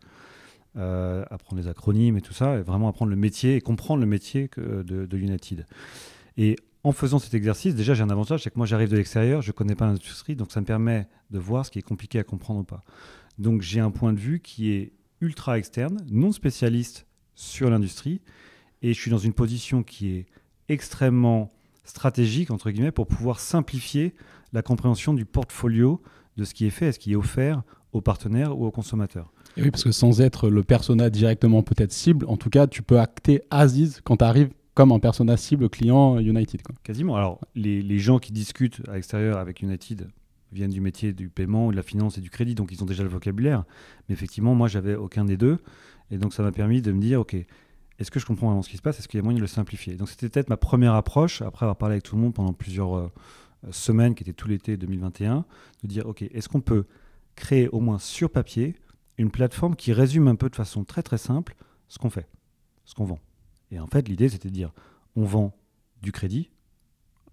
[0.79, 4.07] Euh, apprendre les acronymes et tout ça, et vraiment apprendre le métier et comprendre le
[4.07, 5.65] métier que, de, United.
[6.37, 9.41] Et en faisant cet exercice, déjà j'ai un avantage, c'est que moi j'arrive de l'extérieur,
[9.41, 12.19] je ne connais pas l'industrie, donc ça me permet de voir ce qui est compliqué
[12.19, 12.85] à comprendre ou pas.
[13.39, 18.21] Donc j'ai un point de vue qui est ultra externe, non spécialiste sur l'industrie,
[18.83, 20.27] et je suis dans une position qui est
[20.69, 24.15] extrêmement stratégique, entre guillemets, pour pouvoir simplifier
[24.53, 26.03] la compréhension du portfolio
[26.37, 27.62] de ce qui est fait et ce qui est offert
[27.93, 32.27] aux partenaires ou aux consommateurs oui, parce que sans être le persona directement peut-être cible,
[32.29, 36.19] en tout cas, tu peux acter Aziz quand tu arrives comme un persona cible client
[36.19, 36.61] United.
[36.83, 37.16] Quasiment.
[37.16, 40.09] Alors, les, les, gens qui discutent à l'extérieur avec United
[40.53, 43.03] viennent du métier du paiement, de la finance et du crédit, donc ils ont déjà
[43.03, 43.64] le vocabulaire.
[44.09, 45.59] Mais effectivement, moi, j'avais aucun des deux.
[46.11, 47.35] Et donc, ça m'a permis de me dire, OK,
[47.99, 48.99] est-ce que je comprends vraiment ce qui se passe?
[48.99, 49.95] Est-ce qu'il y a moyen de le simplifier?
[49.95, 52.97] Donc, c'était peut-être ma première approche, après avoir parlé avec tout le monde pendant plusieurs
[52.97, 53.11] euh,
[53.71, 55.45] semaines, qui était tout l'été 2021,
[55.83, 56.85] de dire, OK, est-ce qu'on peut
[57.35, 58.77] créer au moins sur papier
[59.19, 61.57] une plateforme qui résume un peu de façon très très simple
[61.89, 62.29] ce qu'on fait,
[62.85, 63.21] ce qu'on vend.
[63.71, 64.73] Et en fait, l'idée, c'était de dire,
[65.17, 65.57] on vend
[66.03, 66.51] du crédit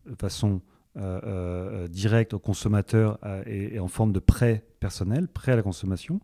[0.06, 0.62] de façon
[0.98, 5.63] euh, euh, directe au consommateur euh, et, en forme de prêt personnel, prêt à la
[5.63, 6.22] consommation.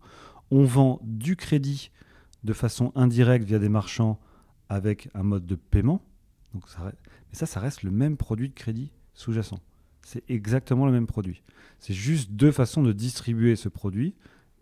[0.51, 1.91] On vend du crédit
[2.43, 4.19] de façon indirecte via des marchands
[4.69, 6.01] avec un mode de paiement.
[6.53, 6.91] Donc mais
[7.33, 9.59] ça, ça reste le même produit de crédit sous-jacent.
[10.03, 11.43] C'est exactement le même produit.
[11.79, 14.15] C'est juste deux façons de distribuer ce produit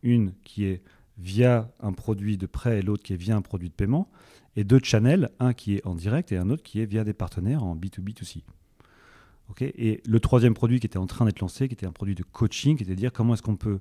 [0.04, 0.82] une qui est
[1.18, 4.10] via un produit de prêt et l'autre qui est via un produit de paiement,
[4.56, 7.14] et deux channels, un qui est en direct et un autre qui est via des
[7.14, 8.44] partenaires en B2B2C.
[9.62, 12.24] et le troisième produit qui était en train d'être lancé, qui était un produit de
[12.24, 13.80] coaching, qui était de dire comment est-ce qu'on peut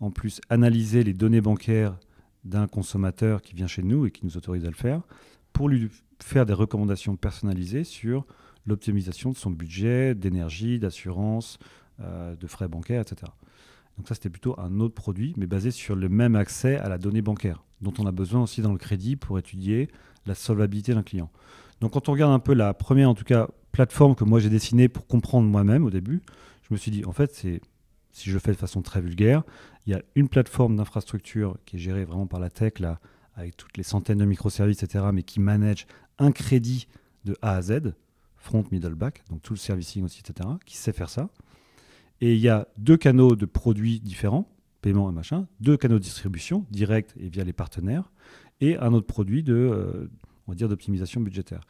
[0.00, 1.96] en plus analyser les données bancaires
[2.44, 5.02] d'un consommateur qui vient chez nous et qui nous autorise à le faire,
[5.52, 5.90] pour lui
[6.22, 8.26] faire des recommandations personnalisées sur
[8.66, 11.58] l'optimisation de son budget, d'énergie, d'assurance,
[11.98, 13.32] de frais bancaires, etc.
[13.96, 16.98] Donc ça, c'était plutôt un autre produit, mais basé sur le même accès à la
[16.98, 19.88] donnée bancaire, dont on a besoin aussi dans le crédit pour étudier
[20.26, 21.30] la solvabilité d'un client.
[21.80, 24.48] Donc quand on regarde un peu la première, en tout cas, plateforme que moi j'ai
[24.48, 26.22] dessinée pour comprendre moi-même au début,
[26.62, 27.60] je me suis dit, en fait, c'est
[28.12, 29.42] si je fais de façon très vulgaire,
[29.86, 32.98] il y a une plateforme d'infrastructure qui est gérée vraiment par la tech, là,
[33.34, 35.86] avec toutes les centaines de microservices, etc., mais qui manage
[36.18, 36.88] un crédit
[37.26, 37.92] de A à Z,
[38.36, 41.28] front, middle, back, donc tout le servicing aussi, etc., qui sait faire ça.
[42.20, 44.48] Et il y a deux canaux de produits différents,
[44.80, 48.10] paiement et machin, deux canaux de distribution, direct et via les partenaires,
[48.60, 50.08] et un autre produit de, euh,
[50.46, 51.60] on va dire, d'optimisation budgétaire.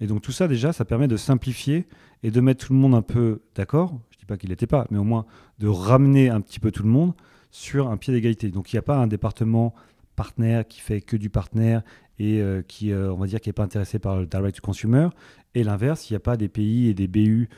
[0.00, 1.86] Et donc tout ça, déjà, ça permet de simplifier
[2.22, 3.98] et de mettre tout le monde un peu d'accord.
[4.10, 5.26] Je ne dis pas qu'il n'était pas, mais au moins
[5.58, 7.14] de ramener un petit peu tout le monde
[7.50, 8.50] sur un pied d'égalité.
[8.50, 9.74] Donc il n'y a pas un département
[10.16, 11.82] partenaire qui fait que du partenaire
[12.18, 14.62] et euh, qui, euh, on va dire, qui n'est pas intéressé par le direct to
[14.62, 15.08] consumer.
[15.54, 17.48] Et l'inverse, il n'y a pas des pays et des BU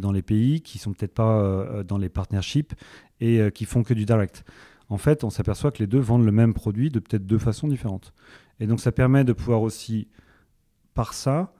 [0.00, 2.74] dans les pays qui sont peut-être pas euh, euh, dans les partnerships
[3.20, 4.44] et qui font que du direct.
[4.88, 7.68] En fait, on s'aperçoit que les deux vendent le même produit de peut-être deux façons
[7.68, 8.12] différentes.
[8.58, 10.08] Et donc, ça permet de pouvoir aussi,
[10.92, 11.54] par ça,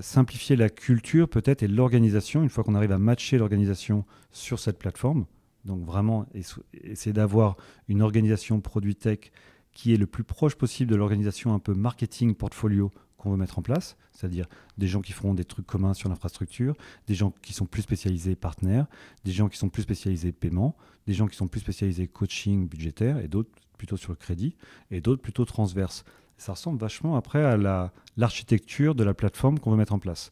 [0.00, 4.80] simplifier la culture peut-être et l'organisation, une fois qu'on arrive à matcher l'organisation sur cette
[4.80, 5.26] plateforme.
[5.66, 6.26] Donc vraiment
[6.72, 7.56] essayer d'avoir
[7.88, 9.30] une organisation produit tech
[9.72, 13.58] qui est le plus proche possible de l'organisation un peu marketing portfolio qu'on veut mettre
[13.58, 14.46] en place, c'est-à-dire
[14.78, 16.74] des gens qui feront des trucs communs sur l'infrastructure,
[17.06, 18.86] des gens qui sont plus spécialisés partenaires,
[19.24, 20.76] des gens qui sont plus spécialisés paiement,
[21.06, 24.56] des gens qui sont plus spécialisés coaching budgétaire et d'autres plutôt sur le crédit
[24.90, 26.04] et d'autres plutôt transverses.
[26.38, 30.30] Ça ressemble vachement après à l'architecture de la plateforme qu'on veut mettre en place.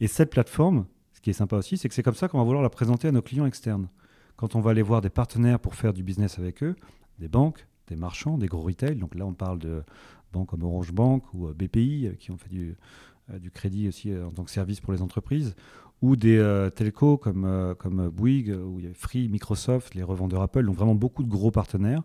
[0.00, 2.44] Et cette plateforme, ce qui est sympa aussi, c'est que c'est comme ça qu'on va
[2.44, 3.88] vouloir la présenter à nos clients externes.
[4.36, 6.76] Quand on va aller voir des partenaires pour faire du business avec eux,
[7.18, 9.82] des banques, des marchands, des gros retail, donc là on parle de
[10.32, 12.76] banques comme Orange Bank ou euh, BPI euh, qui ont fait du,
[13.30, 15.54] euh, crédit aussi en tant que service pour les entreprises,
[16.00, 21.24] ou des telcos comme, comme Bouygues, a Free, Microsoft, les revendeurs Apple, donc vraiment beaucoup
[21.24, 22.02] de gros partenaires.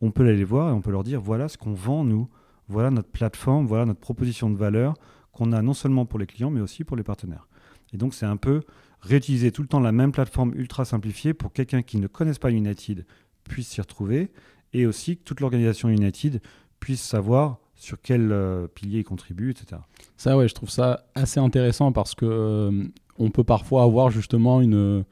[0.00, 2.28] On peut aller les voir et on peut leur dire voilà ce qu'on vend nous,
[2.68, 4.94] voilà notre plateforme, voilà notre proposition de valeur
[5.32, 7.46] qu'on a non seulement pour les clients mais aussi pour les partenaires.
[7.92, 8.62] Et donc c'est un peu
[9.02, 12.50] réutiliser tout le temps la même plateforme ultra simplifiée pour quelqu'un qui ne connaisse pas
[12.50, 13.04] United
[13.44, 14.30] puisse s'y retrouver
[14.72, 16.40] et aussi que toute l'organisation United
[16.80, 19.80] puisse savoir sur quel euh, pilier il contribue, etc.
[20.16, 22.84] Ça, ouais, je trouve ça assez intéressant parce que euh,
[23.18, 25.04] on peut parfois avoir justement une,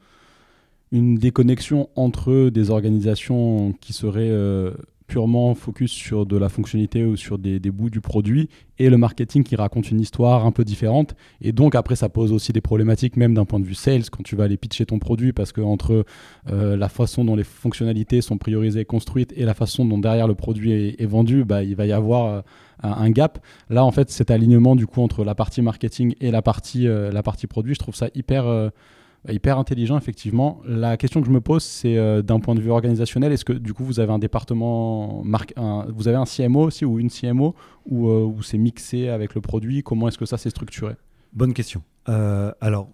[0.91, 4.73] une déconnexion entre des organisations qui seraient euh,
[5.07, 9.43] purement focus sur de la fonctionnalité ou sur des, bouts du produit et le marketing
[9.43, 11.15] qui raconte une histoire un peu différente.
[11.41, 14.23] Et donc après, ça pose aussi des problématiques même d'un point de vue sales quand
[14.23, 16.05] tu vas aller pitcher ton produit parce que entre
[16.49, 20.27] euh, la façon dont les fonctionnalités sont priorisées et construites et la façon dont derrière
[20.27, 22.41] le produit est, vendu, bah, il va y avoir euh,
[22.81, 23.39] un, gap.
[23.69, 27.11] Là, en fait, cet alignement du coup entre la partie marketing et la partie, euh,
[27.11, 28.71] la partie produit, je trouve ça hyper
[29.31, 30.61] hyper intelligent, effectivement.
[30.65, 33.53] La question que je me pose, c'est euh, d'un point de vue organisationnel, est-ce que
[33.53, 37.55] du coup vous avez un département, vous avez un CMO aussi ou une CMO
[37.85, 39.81] ou euh, où, c'est mixé avec le produit?
[39.81, 40.95] Comment est-ce que ça s'est structuré?
[41.31, 41.83] Bonne question.
[42.09, 42.89] Euh, alors,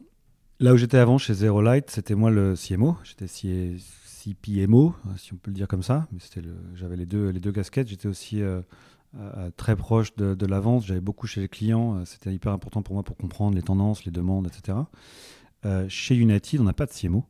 [0.59, 2.95] là où j'étais avant chez Zero Light, c'était moi le CMO.
[3.03, 6.07] J'étais CPMO, si on peut le dire comme ça.
[6.75, 7.87] J'avais les deux, les deux casquettes.
[7.87, 8.41] J'étais aussi
[9.57, 10.85] très proche de, de l'avance.
[10.85, 12.05] J'avais beaucoup chez les clients.
[12.05, 14.77] C'était hyper important pour moi pour comprendre les tendances, les demandes, etc.
[15.65, 17.25] Euh, chez United, on n'a pas de CMO.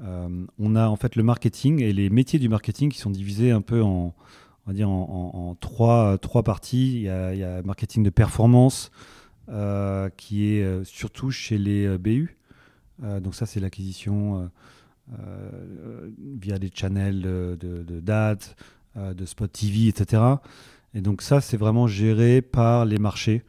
[0.00, 3.50] Euh, on a en fait le marketing et les métiers du marketing qui sont divisés
[3.50, 4.14] un peu en,
[4.66, 6.96] on va dire en, trois, trois, parties.
[6.96, 8.90] Il y, a, marketing de performance
[9.48, 12.36] euh, qui est surtout chez les BU.
[13.02, 14.50] donc ça, c'est l'acquisition
[16.18, 18.54] via des channels de, de, dates,
[18.96, 20.22] de Spot TV, etc.
[20.94, 23.42] Et donc ça, c'est vraiment géré par les marchés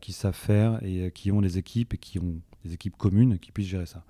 [0.00, 3.52] qui savent faire et qui ont les équipes et qui ont des équipes communes qui
[3.52, 4.04] puissent gérer ça.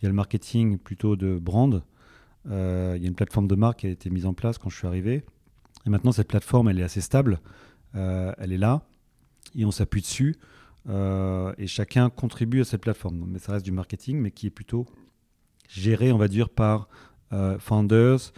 [0.00, 1.82] Il y a le marketing plutôt de brand.
[2.50, 4.70] Euh, il y a une plateforme de marque qui a été mise en place quand
[4.70, 5.24] je suis arrivé.
[5.86, 7.40] Et maintenant, cette plateforme, elle est assez stable.
[7.94, 8.82] Euh, elle est là
[9.54, 10.36] et on s'appuie dessus.
[10.88, 13.24] Euh, et chacun contribue à cette plateforme.
[13.28, 14.86] Mais ça reste du marketing, mais qui est plutôt
[15.68, 16.88] géré, on va dire, par
[17.58, 18.32] founders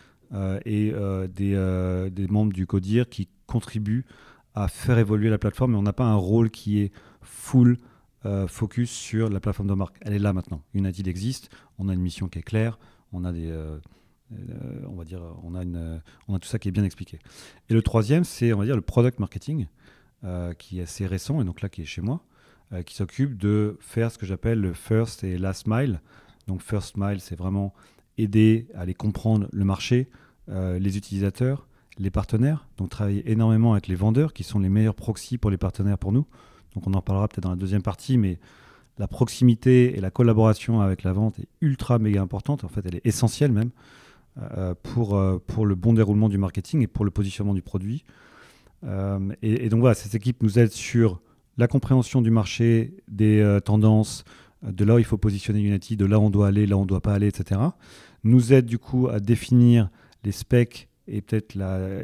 [0.65, 0.93] et
[1.29, 4.05] des, des, membres du CODIR qui contribuent
[4.55, 5.73] à faire évoluer la plateforme.
[5.73, 7.77] Mais on n'a pas un rôle qui est full
[8.27, 9.97] euh, focus sur la plateforme de marque.
[10.03, 10.63] Elle est là maintenant.
[10.75, 12.79] United existe, on a une mission qui est claire,
[13.13, 13.79] on a des, euh,
[14.33, 17.19] euh, on va dire, on a une, on a tout ça qui est bien expliqué.
[17.71, 19.67] Et le troisième, c'est on va dire le product marketing,
[20.59, 22.23] qui est assez récent et donc là qui est chez moi,
[22.85, 26.03] qui s'occupe de faire ce que j'appelle le first et last mile.
[26.47, 27.73] Donc first mile, c'est vraiment
[28.19, 30.11] aider à aller comprendre le marché,
[30.47, 32.69] les utilisateurs, les partenaires.
[32.77, 36.13] Donc travailler énormément avec les vendeurs qui sont les meilleurs proxys pour les partenaires pour
[36.13, 36.27] nous.
[36.75, 38.39] Donc on en parlera peut-être dans la deuxième partie, mais
[38.99, 42.65] la proximité et la collaboration avec la vente est ultra méga importante.
[42.65, 43.71] En fait, elle est essentielle même
[44.83, 48.05] pour, pour le bon déroulement du marketing et pour le positionnement du produit.
[49.43, 51.21] et, donc voilà, cette équipe nous aide sur
[51.57, 54.25] la compréhension du marché, des tendances,
[54.63, 56.81] de là où il faut positionner Unity, de là où on doit aller, là où
[56.81, 57.61] on ne doit pas aller, etc.
[58.25, 59.89] Nous aide du coup à définir
[60.25, 61.57] les specs et peut-être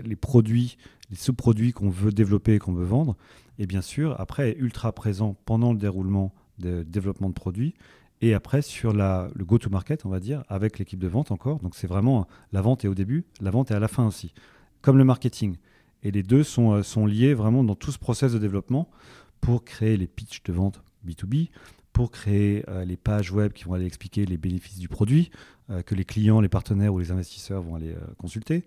[0.05, 0.79] les produits,
[1.11, 3.17] les sous-produits qu'on veut développer et qu'on veut vendre.
[3.59, 7.75] Et bien sûr, après, ultra présent pendant le déroulement de développement de produits
[8.21, 11.59] et après sur la, le go-to-market, on va dire, avec l'équipe de vente encore.
[11.61, 14.33] Donc c'est vraiment la vente est au début, la vente est à la fin aussi,
[14.81, 15.57] comme le marketing.
[16.03, 18.89] Et les deux sont, euh, sont liés vraiment dans tout ce process de développement
[19.41, 21.51] pour créer les pitchs de vente B2B,
[21.93, 25.31] pour créer euh, les pages web qui vont aller expliquer les bénéfices du produit,
[25.71, 28.65] euh, que les clients, les partenaires ou les investisseurs vont aller consulter,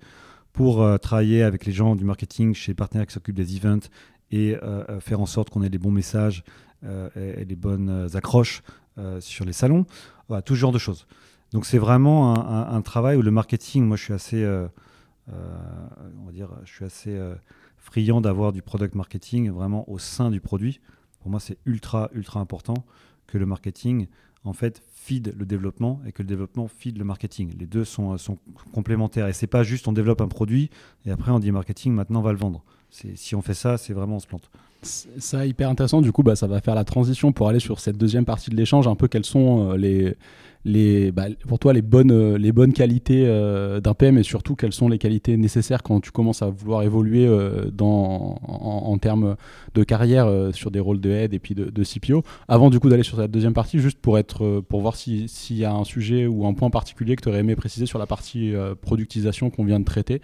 [0.60, 3.88] pour travailler avec les gens du marketing chez les partenaires qui s'occupent des events
[4.30, 4.58] et
[5.00, 6.44] faire en sorte qu'on ait les bons messages
[6.84, 8.62] et, les bonnes accroches
[9.22, 9.86] sur les salons.
[10.44, 11.08] Tout ce genre de choses.
[11.54, 14.46] Donc c'est vraiment un, un, travail où le marketing, moi je suis assez,
[15.30, 17.18] on va dire, je suis assez
[17.78, 20.82] friand d'avoir du product marketing vraiment au sein du produit.
[21.22, 22.86] Pour moi, c'est ultra, ultra important
[23.28, 24.08] que le marketing,
[24.44, 27.54] en fait, feed le développement et que le développement feed le marketing.
[27.58, 28.18] Les deux sont,
[28.74, 29.28] complémentaires.
[29.28, 30.70] Et c'est pas juste on développe un produit
[31.06, 32.64] et après on dit marketing, maintenant on va le vendre.
[32.90, 34.50] Si on fait ça, c'est vraiment on se plante.
[34.82, 36.02] Ça, hyper intéressant.
[36.02, 38.56] Du coup, bah, ça va faire la transition pour aller sur cette deuxième partie de
[38.56, 38.88] l'échange.
[38.88, 40.16] Un peu quelles sont euh, les,
[40.64, 44.56] les, bah, pour toi les bonnes, euh, les bonnes qualités euh, d'un PM et surtout
[44.56, 47.28] quelles sont les qualités nécessaires quand tu commences à vouloir évoluer
[47.74, 49.36] dans, en, termes
[49.76, 52.24] de carrière sur des rôles de head et puis de, CPO.
[52.48, 55.66] Avant du coup d'aller sur cette deuxième partie, juste pour, être, pour voir s'il y
[55.66, 58.54] a un sujet ou un point particulier que tu aurais aimé préciser sur la partie
[58.82, 60.22] productisation qu'on vient de traiter.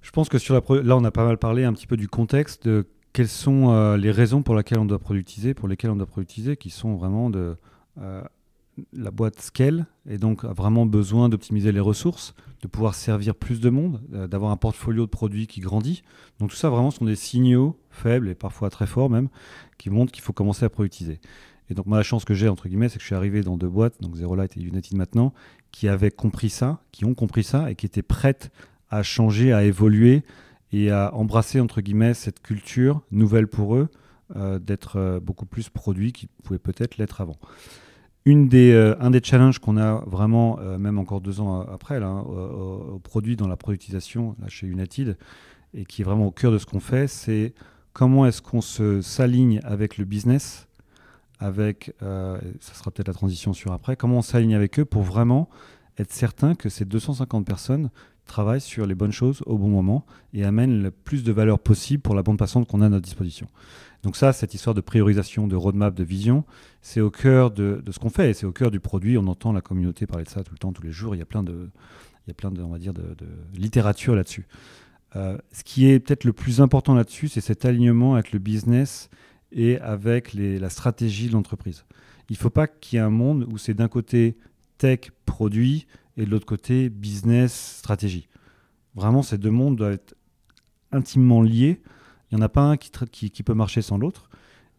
[0.00, 2.08] Je pense que sur la là, on a pas mal parlé un petit peu du
[2.08, 2.86] contexte, de
[3.18, 6.56] quelles sont euh, les raisons pour lesquelles on doit productiser, pour lesquelles on doit productiser,
[6.56, 7.56] qui sont vraiment de
[8.00, 8.22] euh,
[8.92, 13.58] la boîte scale et donc a vraiment besoin d'optimiser les ressources, de pouvoir servir plus
[13.58, 16.04] de monde, euh, d'avoir un portfolio de produits qui grandit.
[16.38, 19.30] Donc tout ça vraiment sont des signaux faibles et parfois très forts même
[19.78, 21.18] qui montrent qu'il faut commencer à productiser.
[21.70, 23.56] Et donc moi la chance que j'ai entre guillemets c'est que je suis arrivé dans
[23.56, 25.34] deux boîtes, donc Zero Light et United maintenant,
[25.72, 28.52] qui avaient compris ça, qui ont compris ça et qui étaient prêtes
[28.90, 30.22] à changer, à évoluer
[30.72, 33.88] et à embrasser entre guillemets cette culture nouvelle pour eux
[34.36, 37.36] euh, d'être euh, beaucoup plus produits qu'ils pouvaient peut-être l'être avant.
[38.26, 42.08] Une des, euh, un des challenges qu'on a vraiment, même encore deux ans après, là,
[42.08, 45.16] hein, au, produit dans la productisation là, chez United,
[45.72, 47.54] et qui est vraiment au cœur de ce qu'on fait, c'est
[47.94, 50.68] comment est-ce qu'on s'aligne avec le business,
[51.38, 55.48] avec, ça sera peut-être la transition sur après, comment on s'aligne avec eux pour vraiment
[55.96, 57.90] être certain que ces 250 personnes
[58.28, 62.02] travaille sur les bonnes choses au bon moment et amène le plus de valeur possible
[62.02, 63.48] pour la bande passante qu'on a à notre disposition.
[64.04, 66.44] Donc ça, cette histoire de priorisation, de roadmap, de vision,
[66.80, 69.18] c'est au cœur de, ce qu'on fait, c'est au cœur du produit.
[69.18, 71.16] On entend la communauté parler de ça tout le temps, tous les jours.
[71.16, 71.68] Il y a plein de,
[72.26, 73.16] il y a plein de, on va dire, de,
[73.54, 74.46] littérature là-dessus.
[75.16, 79.08] Euh, ce qui est peut-être le plus important là-dessus, c'est cet alignement avec le business
[79.50, 81.84] et avec la stratégie de l'entreprise.
[82.28, 84.36] Il ne faut pas qu'il y ait un monde où c'est d'un côté
[84.76, 85.86] tech, produit,
[86.18, 88.28] et de l'autre côté, business, stratégie.
[88.94, 90.16] Vraiment, ces deux mondes doivent être
[90.90, 91.80] intimement liés.
[92.30, 94.28] Il n'y en a pas un qui, peut marcher sans l'autre.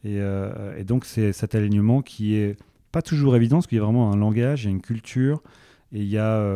[0.05, 2.57] Euh, et, donc, c'est cet alignement qui est
[2.91, 5.41] pas toujours évident, parce qu'il y a vraiment un langage, il y a une culture,
[5.93, 6.53] et il y a euh,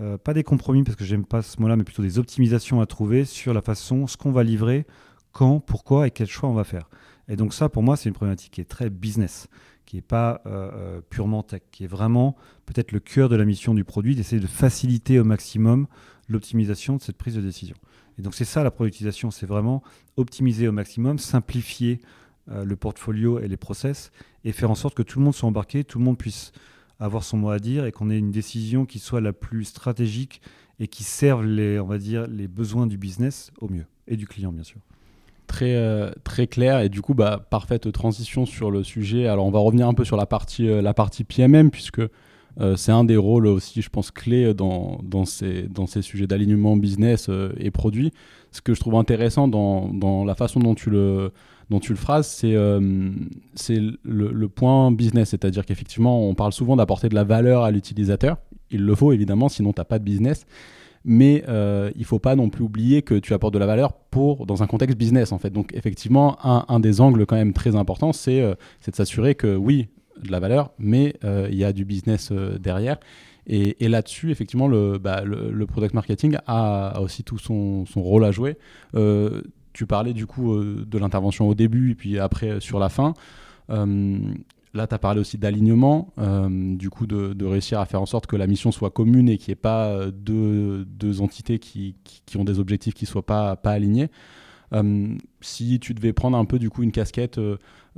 [0.00, 2.86] euh, pas des compromis, parce que j'aime pas ce mot-là, mais plutôt des optimisations à
[2.86, 4.86] trouver sur la façon, ce qu'on va livrer,
[5.32, 6.88] quand, pourquoi et quel choix on va faire.
[7.28, 9.48] Et donc ça, pour moi, c'est une problématique qui est très business
[9.88, 13.46] qui n'est pas euh, euh, purement tech, qui est vraiment peut-être le cœur de la
[13.46, 15.86] mission du produit, d'essayer de faciliter au maximum
[16.28, 17.74] l'optimisation de cette prise de décision.
[18.18, 19.82] Et donc c'est ça la productisation, c'est vraiment
[20.18, 22.02] optimiser au maximum, simplifier
[22.50, 24.12] euh, le portfolio et les process
[24.44, 26.52] et faire en sorte que tout le monde soit embarqué, tout le monde puisse
[27.00, 30.42] avoir son mot à dire et qu'on ait une décision qui soit la plus stratégique
[30.80, 34.26] et qui serve les, on va dire, les besoins du business au mieux et du
[34.26, 34.82] client bien sûr
[35.48, 39.26] très, euh, très clair et du coup bah, parfaite transition sur le sujet.
[39.26, 42.02] Alors on va revenir un peu sur la partie, euh, la partie PMM puisque
[42.60, 46.28] euh, c'est un des rôles aussi je pense clés dans, dans, ces, dans ces sujets
[46.28, 48.12] d'alignement business et produit.
[48.52, 51.32] Ce que je trouve intéressant dans, dans la façon dont tu le,
[51.70, 52.56] dont tu le phrases, c'est
[53.54, 57.70] c'est le, le, point business, c'est-à-dire qu'effectivement on parle souvent d'apporter de la valeur à
[57.70, 58.38] l'utilisateur.
[58.70, 60.46] Il le faut évidemment, sinon tu n'as pas de business
[61.04, 64.46] mais euh, il faut pas non plus oublier que tu apportes de la valeur pour
[64.46, 65.50] dans un contexte business en fait.
[65.50, 68.54] Donc effectivement, un, des angles quand même très importants, c'est euh,
[68.86, 69.88] de s'assurer que oui,
[70.22, 72.98] de la valeur, mais euh, il y a du business euh, derrière.
[73.50, 78.30] Et, là-dessus, effectivement, le, bah, le, product marketing a, aussi tout son, son, rôle à
[78.30, 78.58] jouer.
[79.72, 83.14] tu parlais du coup de l'intervention au début et puis après sur la fin.
[84.74, 86.12] Là, tu as parlé aussi d'alignement,
[86.48, 89.50] du coup, de, réussir à faire en sorte que la mission soit commune et qu'il
[89.50, 91.94] n'y ait pas deux, deux entités qui,
[92.36, 94.10] ont des objectifs qui ne soient pas, alignés.
[95.40, 97.40] si tu devais prendre un peu, du coup, une casquette,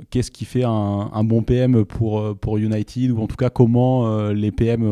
[0.09, 4.29] qu'est-ce qui fait un, un, bon PM pour, pour United, ou en tout cas, comment
[4.31, 4.83] les PM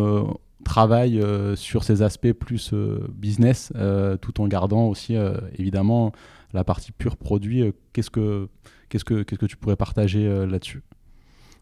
[0.70, 5.16] travaille euh, sur ces aspects plus euh, business, euh, tout en gardant aussi
[5.58, 6.12] évidemment
[6.54, 7.64] la partie pure produit.
[7.94, 8.48] qu'est-ce que
[8.90, 10.84] qu'est-ce que qu'est-ce que tu pourrais partager là-dessus?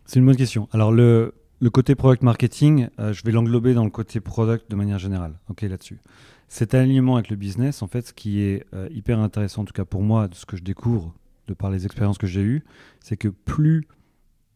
[0.07, 0.69] C'est une bonne question.
[0.71, 1.33] Alors le
[1.71, 5.37] côté product marketing, je vais l'englober dans le côté product de manière générale.
[5.49, 5.99] Ok là-dessus.
[6.47, 9.83] Cet alignement avec le business, en fait, ce qui est hyper intéressant, en tout cas
[9.83, 11.13] pour moi, de ce que je découvre
[11.49, 12.63] de par les expériences que j'ai eues,
[13.01, 13.85] c'est que plus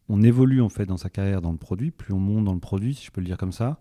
[0.08, 2.60] on évolue en fait dans sa carrière dans le produit, plus on monte dans le
[2.60, 3.78] produit, si je peux le dire comme ça,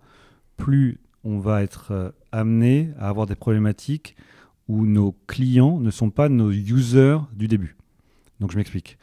[0.57, 4.17] plus on va être euh, amené à avoir des problématiques
[4.67, 7.77] où nos clients ne sont pas nos users du début.
[8.41, 8.97] Donc je m'explique.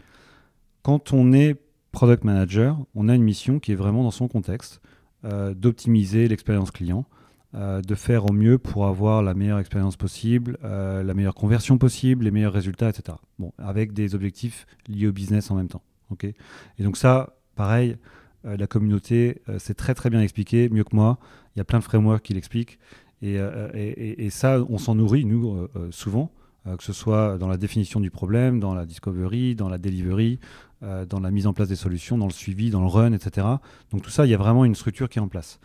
[0.83, 1.57] Quand on est
[1.99, 4.81] product manager, on a une mission qui est vraiment dans son contexte,
[5.25, 7.05] euh, d'optimiser l'expérience client,
[7.55, 12.25] euh, de faire au mieux pour avoir la meilleure expérience possible, la meilleure conversion possible,
[12.25, 13.19] les meilleurs résultats, etc.
[13.39, 15.83] Bon, avec des objectifs liés au business en même temps.
[16.11, 16.25] ok?
[16.25, 17.97] Et donc ça, pareil,
[18.45, 21.19] euh, la communauté, euh, c'est très très bien expliqué, mieux que moi.
[21.55, 22.79] Il y a plein de frameworks qui l'expliquent.
[23.21, 26.31] Et, euh, et, ça, on s'en nourrit, nous, souvent,
[26.65, 30.39] que ce soit dans la définition du problème, dans la discovery, dans la delivery,
[30.81, 33.47] dans la mise en place des solutions, dans le suivi, dans le run, etc.
[33.91, 35.59] Donc tout ça, il y a vraiment une structure qui est en place.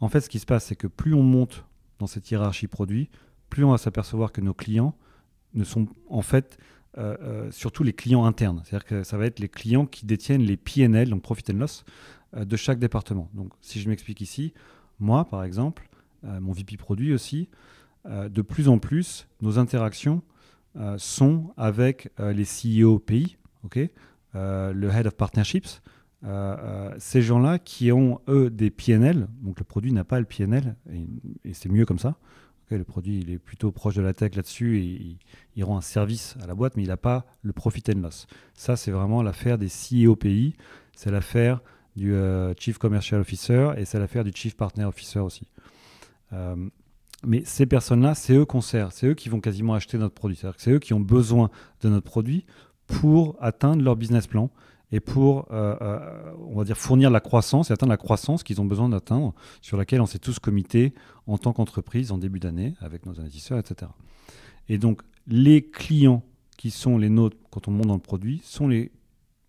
[0.00, 1.64] En fait, ce qui se passe, c'est que plus on monte
[1.98, 3.10] dans cette hiérarchie produit,
[3.50, 4.94] plus on va s'apercevoir que nos clients
[5.54, 6.58] ne sont en fait
[6.96, 8.62] euh, euh, surtout les clients internes.
[8.64, 11.84] C'est-à-dire que ça va être les clients qui détiennent les PNL, donc Profit and Loss,
[12.36, 13.28] euh, de chaque département.
[13.34, 14.52] Donc si je m'explique ici,
[14.98, 15.88] moi par exemple,
[16.24, 17.48] mon VP produit aussi,
[18.04, 20.20] de plus en plus, nos interactions
[20.96, 23.78] sont avec les CEO pays, ok,
[24.34, 25.80] le Head of Partnerships,
[26.98, 30.76] ces gens-là qui ont, eux, des PNL, donc le produit n'a pas le PNL,
[31.44, 32.18] et c'est mieux comme ça,
[32.76, 35.16] le produit il est plutôt proche de la tech là-dessus et
[35.56, 38.26] il, rend un service à la boîte, mais il n'a pas le profit and loss.
[38.54, 40.54] Ça, c'est vraiment l'affaire des CEO pays,
[40.94, 41.60] c'est l'affaire
[41.96, 45.48] du euh, Chief Commercial Officer et c'est l'affaire du Chief Partner Officer aussi.
[46.32, 46.68] Euh,
[47.26, 50.36] mais ces personnes-là, c'est eux qu'on sert, c'est eux qui vont quasiment acheter notre produit.
[50.36, 51.50] C'est-à-dire que c'est eux qui ont besoin
[51.80, 52.44] de notre produit
[52.88, 54.50] pour atteindre leur business plan
[54.90, 58.60] et pour, euh, euh, on va dire, fournir la croissance et atteindre la croissance qu'ils
[58.60, 60.94] ont besoin d'atteindre, sur laquelle on s'est tous comités
[61.26, 63.90] en tant qu'entreprise en début d'année avec nos investisseurs, etc.
[64.68, 66.22] Et donc, les clients
[66.56, 68.90] qui sont les nôtres quand on monte dans le produit sont les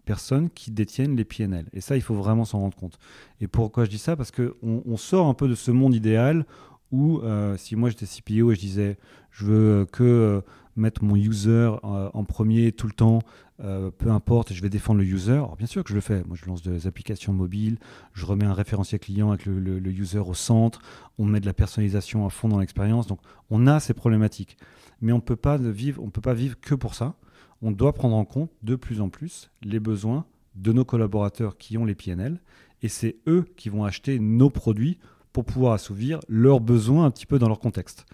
[0.03, 1.67] personnes qui détiennent les PNL.
[1.71, 2.99] Et ça, il faut vraiment s'en rendre compte.
[3.39, 4.17] Et pourquoi je dis ça?
[4.17, 6.45] Parce qu'on on sort un peu de ce monde idéal
[6.91, 8.97] où, euh, si moi j'étais CPO et je disais,
[9.31, 10.43] je veux que
[10.75, 13.19] mettre mon user en premier tout le temps,
[13.61, 15.33] euh, peu importe, je vais défendre le user.
[15.33, 16.23] Alors bien sûr que je le fais.
[16.25, 17.77] Moi, je lance des applications mobiles,
[18.13, 20.81] je remets un référentiel client avec le, user au centre,
[21.17, 23.07] on met de la personnalisation à fond dans l'expérience.
[23.07, 24.57] Donc, on a ces problématiques.
[25.01, 27.15] Mais on peut peut pas vivre que pour ça.
[27.61, 31.77] On doit prendre en compte de plus en plus les besoins de nos collaborateurs qui
[31.77, 32.39] ont les PNL.
[32.81, 34.97] Et c'est eux qui vont acheter nos produits
[35.33, 38.05] pour pouvoir assouvir leurs besoins un petit peu dans leur contexte.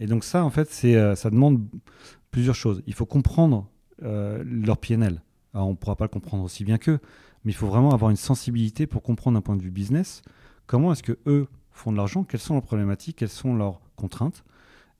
[0.00, 1.64] Et donc ça, en fait, c'est, euh, ça demande
[2.30, 2.82] plusieurs choses.
[2.86, 3.68] Il faut comprendre
[4.02, 5.22] euh, leur PNL.
[5.54, 6.98] Alors, on ne pourra pas le comprendre aussi bien qu'eux,
[7.44, 10.22] mais il faut vraiment avoir une sensibilité pour comprendre d'un point de vue business
[10.66, 14.44] comment est-ce que eux font de l'argent, quelles sont leurs problématiques, quelles sont leurs contraintes?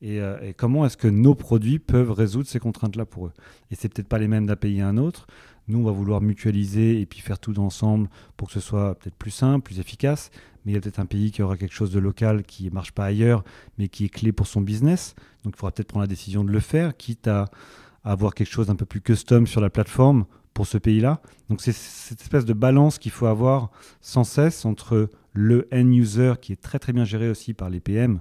[0.03, 3.33] Et, euh, comment est-ce que nos produits peuvent résoudre ces contraintes-là pour eux?
[3.71, 5.27] Et c'est peut-être pas les mêmes d'un pays à un autre.
[5.69, 9.17] Nous, on va vouloir mutualiser et puis faire tout ensemble pour que ce soit peut-être
[9.17, 10.31] plus simple, plus efficace.
[10.67, 12.71] Mais il y a peut-être un pays qui aura quelque chose de local qui ne
[12.71, 13.45] marche pas ailleurs,
[13.79, 15.15] mais qui est clé pour son business.
[15.45, 17.47] Donc, il faudra peut-être prendre la décision de le faire, quitte à,
[18.07, 21.21] avoir quelque chose d'un peu plus custom sur la plateforme pour ce pays-là.
[21.51, 26.35] Donc c'est cette espèce de balance qu'il faut avoir sans cesse entre le end user
[26.41, 28.21] qui est très très bien géré aussi par les PM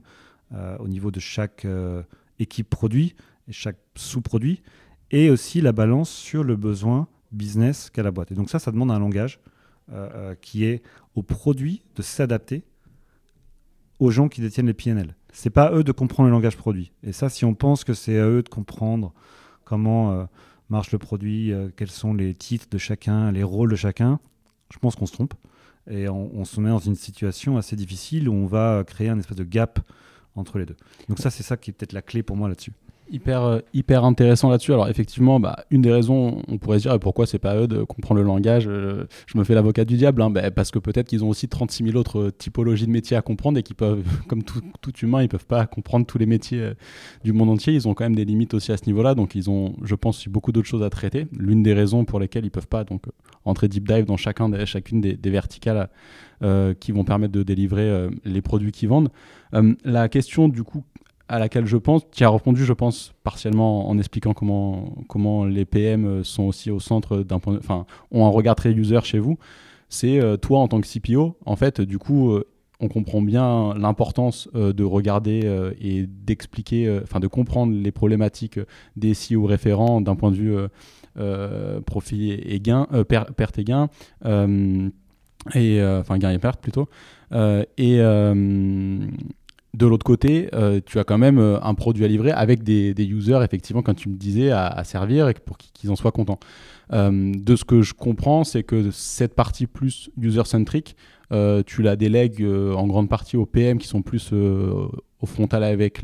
[0.54, 2.02] euh, au niveau de chaque euh,
[2.40, 3.16] équipe produit
[3.48, 4.64] et chaque sous-produit
[5.12, 8.32] et aussi la balance sur le besoin business qu'a la boîte.
[8.32, 9.40] Et donc ça, ça demande un langage
[10.42, 10.82] qui est
[11.14, 12.64] au produit de s'adapter
[14.00, 15.16] aux gens qui détiennent les PNL.
[15.32, 16.92] C'est pas eux de comprendre le langage produit.
[17.04, 19.14] Et ça, si on pense que c'est à eux de comprendre
[19.64, 20.26] comment euh,
[20.70, 24.20] marche le produit, euh, quels sont les titres de chacun, les rôles de chacun,
[24.72, 25.34] je pense qu'on se trompe.
[25.88, 29.38] Et on, se met dans une situation assez difficile où on va créer un espèce
[29.38, 29.80] de gap
[30.34, 30.76] entre les deux.
[31.10, 32.72] Donc ça, c'est ça qui est peut-être la clé pour moi là-dessus.
[33.10, 34.74] Hyper, euh, hyper intéressant là-dessus.
[34.74, 37.84] Alors effectivement, bah, une des raisons, on pourrait se dire pourquoi c'est pas eux de
[37.84, 38.68] comprendre le langage.
[38.68, 41.48] euh, je me fais l'avocat du diable, hein, bah, parce que peut-être qu'ils ont aussi
[41.48, 45.22] 36 000 autres typologies de métiers à comprendre et qu'ils peuvent, comme tout, tout humain,
[45.22, 46.74] ils peuvent pas comprendre tous les métiers euh,
[47.24, 47.74] du monde entier.
[47.74, 50.28] Ils ont quand même des limites aussi à ce niveau-là, donc ils ont, je pense,
[50.28, 51.28] beaucoup d'autres choses à traiter.
[51.38, 53.12] L'une des raisons pour lesquelles ils peuvent pas donc euh,
[53.46, 55.90] entrer deep dive dans chacun des, chacune des, verticales
[56.44, 59.10] euh, qui vont permettre de délivrer euh, les produits qu'ils vendent.
[59.54, 60.84] Euh, la question du coup
[61.28, 65.66] à laquelle je pense, tu as répondu, je pense, partiellement en expliquant comment, comment les
[65.66, 69.38] PM sont aussi au centre d'un point, enfin, ont un regard très user chez vous.
[69.90, 72.46] C'est euh, toi en tant que CPO, en fait, du coup, euh,
[72.80, 77.92] on comprend bien l'importance euh, de regarder euh, et d'expliquer, euh, enfin, de comprendre les
[77.92, 78.60] problématiques
[78.96, 80.68] des CEO référents d'un point de vue euh,
[81.18, 83.90] euh, profit et gain, euh, per- perte et gain,
[84.26, 84.90] euh,
[85.54, 86.90] et euh, enfin gain et perte plutôt.
[87.32, 89.00] Euh, et euh,
[89.76, 92.94] de l'autre côté, euh, tu as quand même euh, un produit à livrer avec des,
[92.98, 96.40] users, effectivement, comme tu me disais, à, servir et pour qu'ils en soient contents.
[96.94, 100.96] Euh, de ce que je comprends, c'est que cette partie plus user-centric,
[101.66, 106.02] tu la délègues en grande partie aux PM qui sont plus au frontal avec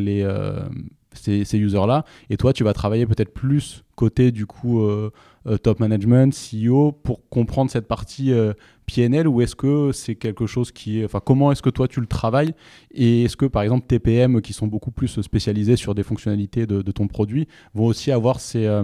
[1.14, 2.04] ces, ces users-là.
[2.30, 4.84] Et toi, tu vas travailler peut-être plus côté du coup
[5.64, 8.34] top management, CEO, pour comprendre cette partie
[8.94, 11.06] PNL ou est-ce que c'est quelque chose qui est.
[11.06, 12.54] Enfin, comment est-ce que toi tu le travailles
[12.92, 16.66] et est-ce que par exemple tes PM qui sont beaucoup plus spécialisés sur des fonctionnalités
[16.66, 18.84] de, ton produit vont aussi avoir ces, euh,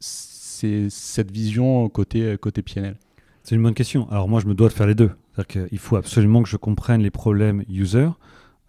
[0.00, 2.96] cette vision côté, côté PNL
[3.42, 4.08] C'est une bonne question.
[4.10, 5.10] Alors moi, je me dois de faire les deux.
[5.34, 8.08] C'est-à-dire qu'il faut absolument que je comprenne les problèmes user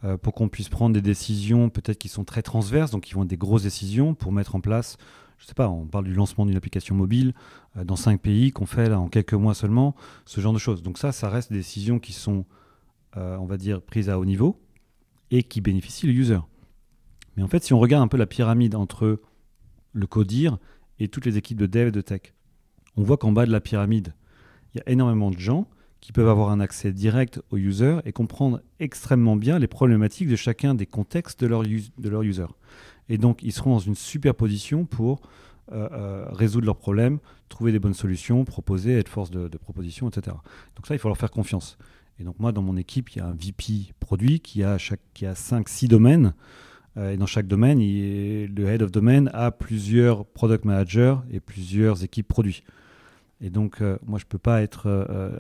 [0.05, 3.23] euh, pour qu'on puisse prendre des décisions peut-être qui sont très transverses, donc qui vont
[3.23, 4.97] être des grosses décisions pour mettre en place,
[5.43, 7.33] je sais pas, on parle du lancement d'une application mobile
[7.75, 9.93] euh, dans cinq pays qu'on fait en quelques mois seulement,
[10.25, 10.81] ce genre de choses.
[10.81, 12.45] Donc ça, ça reste des décisions qui sont,
[13.17, 14.61] euh, on va dire, prises à haut niveau
[15.31, 16.39] et qui bénéficient le user.
[17.35, 19.19] Mais en fait, si on regarde un peu la pyramide entre
[19.91, 20.59] le codir
[20.97, 22.33] et toutes les équipes de dev et de tech,
[22.95, 24.13] on voit qu'en bas de la pyramide,
[24.73, 25.67] il y a énormément de gens
[25.99, 30.37] qui peuvent avoir un accès direct aux users et comprendre extrêmement bien les problématiques de
[30.37, 32.47] chacun des contextes de leur, de leur user.
[33.09, 35.21] Et donc, ils seront dans une super position pour
[35.71, 40.35] euh, euh, résoudre leurs problèmes, trouver des bonnes solutions, proposer, être force de, proposition, etc.
[40.75, 41.77] Donc ça, il faut leur faire confiance.
[42.19, 44.77] Et donc moi, dans mon équipe, il y a un VP produit qui a, a
[44.77, 46.33] 5-6 domaines.
[46.97, 51.15] Euh, et dans chaque domaine, il est- le head of domain a plusieurs product managers
[51.31, 52.63] et plusieurs équipes produits.
[53.39, 54.87] Et donc, moi, je ne peux pas être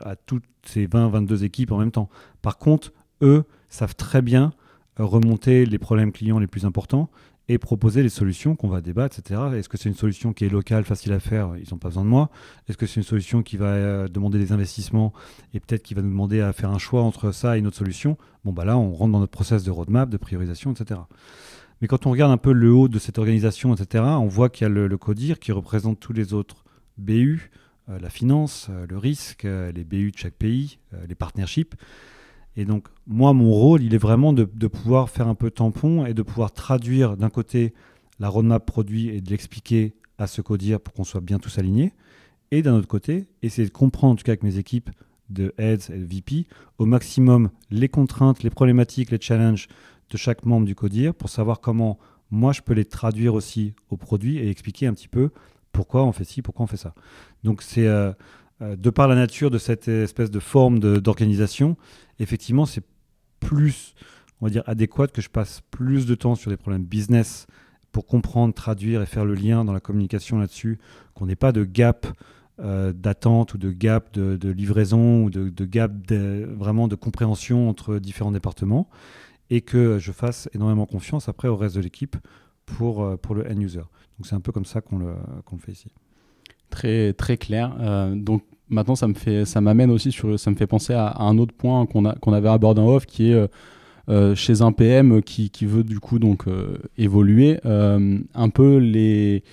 [0.01, 2.09] à toutes ces 20-22 équipes en même temps.
[2.41, 2.91] Par contre,
[3.21, 4.51] eux savent très bien
[4.97, 7.09] remonter les problèmes clients les plus importants
[7.49, 9.41] et proposer les solutions qu'on va débattre, etc.
[9.55, 11.55] Est-ce que c'est une solution qui est locale, facile à faire?
[11.57, 12.29] Ils n'ont pas besoin de moi.
[12.69, 15.13] Est-ce que c'est une solution qui va euh, demander des investissements
[15.53, 17.77] et peut-être qui va nous demander à faire un choix entre ça et une autre
[17.77, 18.17] solution?
[18.45, 21.01] Bon, bah là, on rentre dans notre process de roadmap, de priorisation, etc.
[21.81, 24.63] Mais quand on regarde un peu le haut de cette organisation, etc., on voit qu'il
[24.63, 26.63] y a le, CODIR qui représente tous les autres
[26.97, 27.51] BU,
[27.89, 30.79] euh, la finance, euh, le risque, les BU de chaque pays,
[31.09, 31.75] les partnerships.
[32.55, 36.13] Et donc, moi, mon rôle, il est vraiment de, pouvoir faire un peu tampon et
[36.13, 37.73] de pouvoir traduire d'un côté
[38.19, 41.93] la roadmap produit et de l'expliquer à ce CODIR pour qu'on soit bien tous alignés.
[42.51, 44.91] Et d'un autre côté, essayer de comprendre, en tout cas avec mes équipes
[45.29, 46.45] de heads et de VP,
[46.77, 49.67] au maximum les contraintes, les problématiques, les challenges
[50.11, 51.97] de chaque membre du CODIR pour savoir comment
[52.29, 55.31] moi je peux les traduire aussi au produit et expliquer un petit peu
[55.71, 56.93] pourquoi on fait ci, pourquoi on fait ça.
[57.43, 58.11] Donc c'est euh,
[58.77, 61.77] de par la nature de cette espèce de forme d'organisation,
[62.19, 62.83] effectivement c'est
[63.39, 63.93] plus,
[64.41, 67.47] on va dire, adéquat que je passe plus de temps sur des problèmes business
[67.91, 70.79] pour comprendre, traduire et faire le lien dans la communication là-dessus,
[71.13, 72.07] qu'on n'ait pas de gap
[72.59, 78.31] euh, d'attente ou de gap de, livraison ou de, gap vraiment de compréhension entre différents
[78.31, 78.89] départements
[79.49, 82.15] et que je fasse énormément confiance après au reste de l'équipe
[82.65, 83.79] pour, euh, pour le end user.
[83.79, 85.13] Donc c'est un peu comme ça qu'on le,
[85.51, 85.87] le fait ici.
[86.69, 87.75] Très, très clair.
[87.79, 91.15] Euh, donc maintenant, ça me fait, ça m'amène aussi sur, ça me fait penser à,
[91.19, 93.47] un autre point qu'on a, qu'on avait abordé en off, qui est euh,
[94.09, 99.43] euh, chez un PM qui, qui veut du coup donc euh, évoluer, un peu les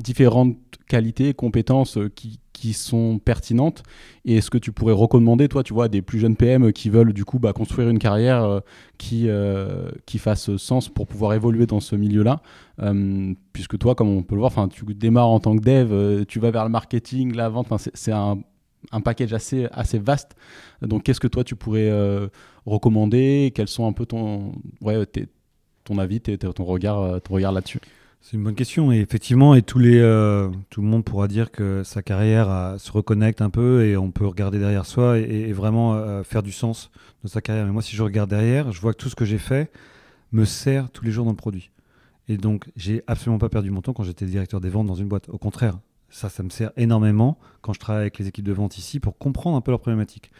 [0.00, 0.56] différentes
[0.88, 3.82] qualités, compétences qui, qui sont pertinentes.
[4.24, 7.12] Et est-ce que tu pourrais recommander, toi, tu vois, des plus jeunes PM qui veulent
[7.12, 8.60] du coup bah, construire une carrière euh,
[8.96, 12.40] qui, euh, qui fasse sens pour pouvoir évoluer dans ce milieu-là
[12.80, 16.40] euh, puisque toi, comme on peut le voir, tu démarres en tant que dev, tu
[16.40, 18.38] vas vers le marketing, la vente, c'est- un,
[18.92, 20.34] un package assez, assez vaste.
[20.80, 21.92] Donc, qu'est-ce que toi, tu pourrais
[22.64, 23.52] recommander?
[23.54, 25.04] Quels sont un peu ton, ouais,
[25.84, 27.80] ton avis, ton regard, ton regard là-dessus?
[28.24, 31.50] C'est une bonne question et effectivement, et tous les, euh, tout le monde pourra dire
[31.50, 35.52] que sa carrière euh, se reconnecte un peu et on peut regarder derrière soi et,
[35.52, 36.90] vraiment euh, faire du sens
[37.22, 37.66] de sa carrière.
[37.66, 39.70] Mais moi, si je regarde derrière, je vois que tout ce que j'ai fait
[40.32, 41.70] me sert tous les jours dans le produit.
[42.28, 45.08] Et donc, j'ai absolument pas perdu mon temps quand j'étais directeur des ventes dans une
[45.08, 45.28] boîte.
[45.28, 48.78] Au contraire, ça, ça me sert énormément quand je travaille avec les équipes de vente
[48.78, 50.30] ici pour comprendre un peu leurs problématiques.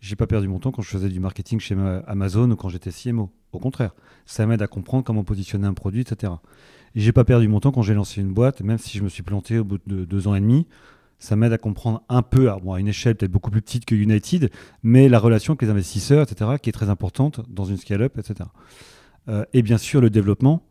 [0.00, 1.76] J'ai pas perdu mon temps quand je faisais du marketing chez
[2.06, 3.30] Amazon ou quand j'étais CMO.
[3.52, 6.32] Au contraire, ça m'aide à comprendre comment positionner un produit, etc.
[6.96, 9.22] J'ai pas perdu mon temps quand j'ai lancé une boîte, même si je me suis
[9.22, 10.66] planté au bout de deux ans et demi.
[11.18, 14.50] Ça m'aide à comprendre un peu, à, une échelle peut-être beaucoup plus petite que United,
[14.82, 18.48] mais la relation avec les investisseurs, etc., qui est très importante dans une scale-up, etc.
[19.28, 20.62] Euh, et bien sûr, le développement,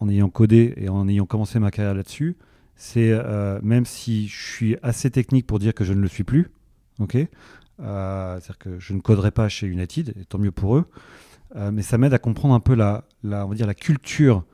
[0.00, 2.36] en ayant codé et en ayant commencé ma carrière là-dessus,
[2.76, 6.24] c'est euh, même si je suis assez technique pour dire que je ne le suis
[6.24, 6.50] plus,
[6.98, 10.84] ok, euh, c'est-à-dire que je ne coderai pas chez United, tant mieux pour eux,
[11.72, 14.44] mais ça m'aide à comprendre un peu la, on va dire la culture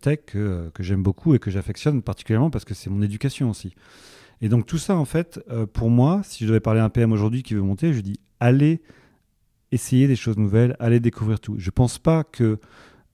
[0.00, 3.74] tech que, que j'aime beaucoup et que j'affectionne particulièrement parce que c'est mon éducation aussi.
[4.40, 5.40] Et donc tout ça, en fait,
[5.72, 8.20] pour moi, si je devais parler à un PM aujourd'hui qui veut monter, je dis
[8.40, 8.82] allez
[9.72, 11.56] essayer des choses nouvelles, allez découvrir tout.
[11.58, 12.58] Je ne pense pas que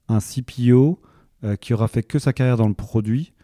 [0.09, 1.01] un CPO
[1.61, 3.35] qui aura fait que sa carrière dans le produit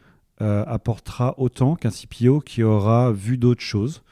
[0.42, 4.02] euh, apportera autant qu'un CPO qui aura vu d'autres choses.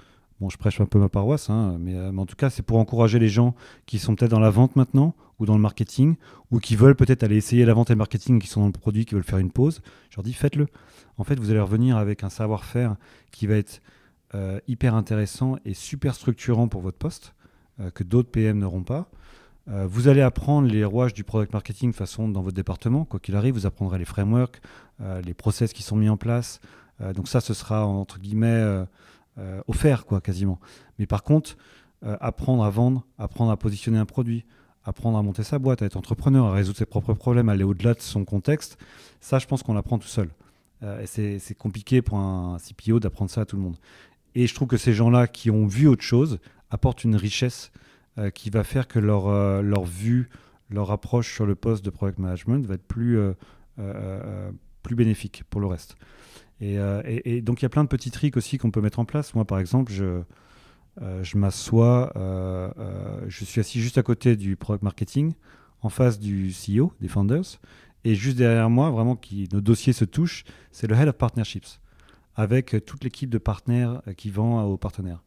[0.41, 2.79] Bon, je prêche un peu ma paroisse, hein, euh, mais, en tout cas, c'est pour
[2.79, 3.55] encourager les gens
[3.87, 6.17] qui sont peut-être dans la vente maintenant ou dans le marketing,
[6.51, 8.73] ou qui veulent peut-être aller essayer la vente et le marketing, qui sont dans le
[8.73, 9.83] produit, qui veulent faire une pause.
[10.11, 10.67] Je leur dis, faites-le.
[11.17, 12.97] En fait, vous allez revenir avec un savoir-faire
[13.31, 13.81] qui va être
[14.35, 17.35] euh, hyper intéressant et super structurant pour votre poste,
[17.95, 19.09] que d'autres PM n'auront pas.
[19.71, 23.05] Euh, vous allez apprendre les rouages du product marketing façon dans votre département.
[23.05, 24.61] Quoi qu'il arrive, vous apprendrez les frameworks,
[25.03, 26.61] euh, les process qui sont mis en place.
[27.01, 28.85] Euh, donc ça, ce sera entre guillemets
[29.67, 30.59] offert, quoi, quasiment.
[30.99, 31.57] Mais par contre,
[32.03, 34.45] apprendre à vendre, apprendre à positionner un produit,
[34.85, 37.95] apprendre à monter sa boîte, à être entrepreneur, à résoudre ses propres problèmes, aller au-delà
[37.95, 38.79] de son contexte,
[39.21, 40.31] ça, je pense qu'on l'apprend tout seul.
[40.83, 43.77] et c'est compliqué pour un CPO d'apprendre ça à tout le monde.
[44.35, 46.39] Et je trouve que ces gens-là qui ont vu autre chose
[46.71, 47.73] apportent une richesse
[48.19, 50.29] euh, qui va faire que leur, euh, leur vue,
[50.71, 53.19] leur approche sur le poste de product management va être plus,
[53.79, 54.51] euh,
[54.83, 55.97] plus bénéfique pour le reste.
[56.61, 56.77] Et,
[57.25, 59.35] et, donc il y a plein de petits tricks aussi qu'on peut mettre en place.
[59.35, 60.23] Moi par exemple, je,
[61.23, 62.13] je m'assois,
[63.29, 65.35] je suis assis juste à côté du product marketing,
[65.83, 67.61] en face du CEO, des founders,
[68.05, 71.81] et juste derrière moi, vraiment qui nos dossiers se touchent, c'est le head of partnerships,
[72.35, 75.23] avec toute l'équipe de partenaires qui vend aux partenaires.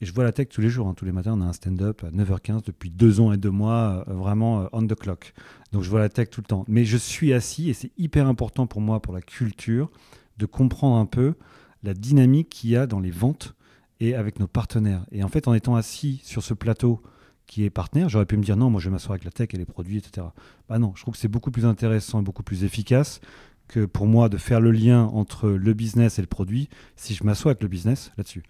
[0.00, 0.88] Et je vois la tech tous les jours.
[0.88, 0.94] Hein.
[0.94, 4.04] Tous les matins, on a un stand-up à 9h15 depuis deux ans et deux mois,
[4.08, 5.32] euh, vraiment euh, on the clock.
[5.72, 6.64] Donc je vois la tech tout le temps.
[6.68, 9.90] Mais je suis assis et c'est hyper important pour moi, pour la culture,
[10.38, 11.34] de comprendre un peu
[11.82, 13.54] la dynamique qu'il y a dans les ventes
[14.00, 15.06] et avec nos partenaires.
[15.12, 17.02] Et en fait, en étant assis sur ce plateau
[17.46, 19.48] qui est partenaire, j'aurais pu me dire non, moi je vais m'asseoir avec la tech
[19.52, 20.26] et les produits, etc.
[20.68, 23.20] Bah non, je trouve que c'est beaucoup plus intéressant et beaucoup plus efficace
[23.68, 27.24] que pour moi de faire le lien entre le business et le produit si je
[27.24, 28.42] m'assois avec le business là-dessus.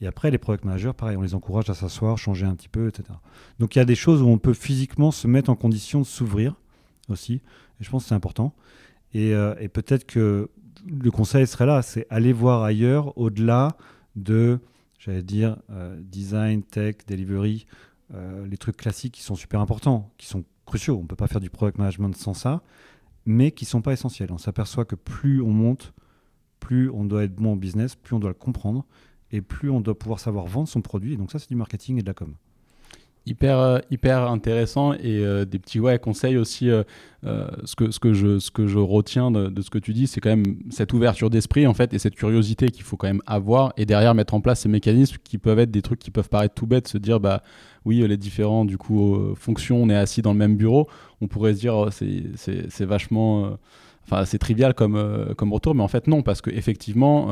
[0.00, 2.88] Et après, les product managers, pareil, on les encourage à s'asseoir, changer un petit peu,
[2.88, 3.04] etc.
[3.60, 6.06] Donc il y a des choses où on peut physiquement se mettre en condition de
[6.06, 6.56] s'ouvrir
[7.08, 7.34] aussi.
[7.80, 8.52] Et je pense que c'est important.
[9.14, 10.50] Et, euh, peut-être que
[10.86, 13.76] le conseil serait là, c'est aller voir ailleurs, au-delà
[14.16, 14.58] de,
[14.98, 17.66] j'allais dire, euh, design, tech, delivery,
[18.14, 20.98] euh, les trucs classiques qui sont super importants, qui sont cruciaux.
[20.98, 22.62] On ne peut pas faire du product management sans ça,
[23.24, 24.32] mais qui ne sont pas essentiels.
[24.32, 25.92] On s'aperçoit que plus on monte,
[26.60, 28.84] plus on doit être bon en business, plus on doit le comprendre
[29.30, 31.14] et plus on doit pouvoir savoir vendre son produit.
[31.14, 32.34] Et donc ça, c'est du marketing et de la com.
[33.24, 36.68] Hyper, euh, hyper intéressant et euh, des petits ouais, conseils aussi.
[36.70, 36.82] Euh,
[37.64, 40.20] ce, que, ce, que je, ce que je retiens de, ce que tu dis, c'est
[40.20, 43.72] quand même cette ouverture d'esprit en fait et cette curiosité qu'il faut quand même avoir
[43.76, 46.54] et derrière mettre en place ces mécanismes qui peuvent être des trucs qui peuvent paraître
[46.54, 47.44] tout bêtes, se dire bah
[47.84, 50.88] oui les différents du coup fonctions, on est assis dans le même bureau,
[51.20, 53.56] on pourrait se dire oh, c'est vachement
[54.04, 57.28] enfin c'est trivial comme, comme retour, mais en fait non, parce que effectivement,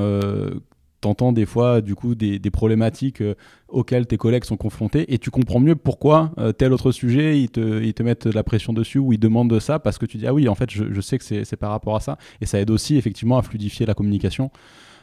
[1.00, 3.34] t'entends des fois du coup des, problématiques euh,
[3.68, 7.50] auxquelles tes collègues sont confrontés et tu comprends mieux pourquoi euh, tel autre sujet ils
[7.50, 10.26] te, ils te mettent la pression dessus ou ils demandent ça parce que tu dis
[10.26, 12.18] ah oui en fait je, je sais que c'est par rapport à ça.
[12.40, 14.50] Et ça aide aussi effectivement à fluidifier la communication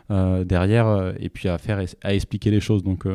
[0.09, 3.05] derrière et puis à faire à expliquer les choses donc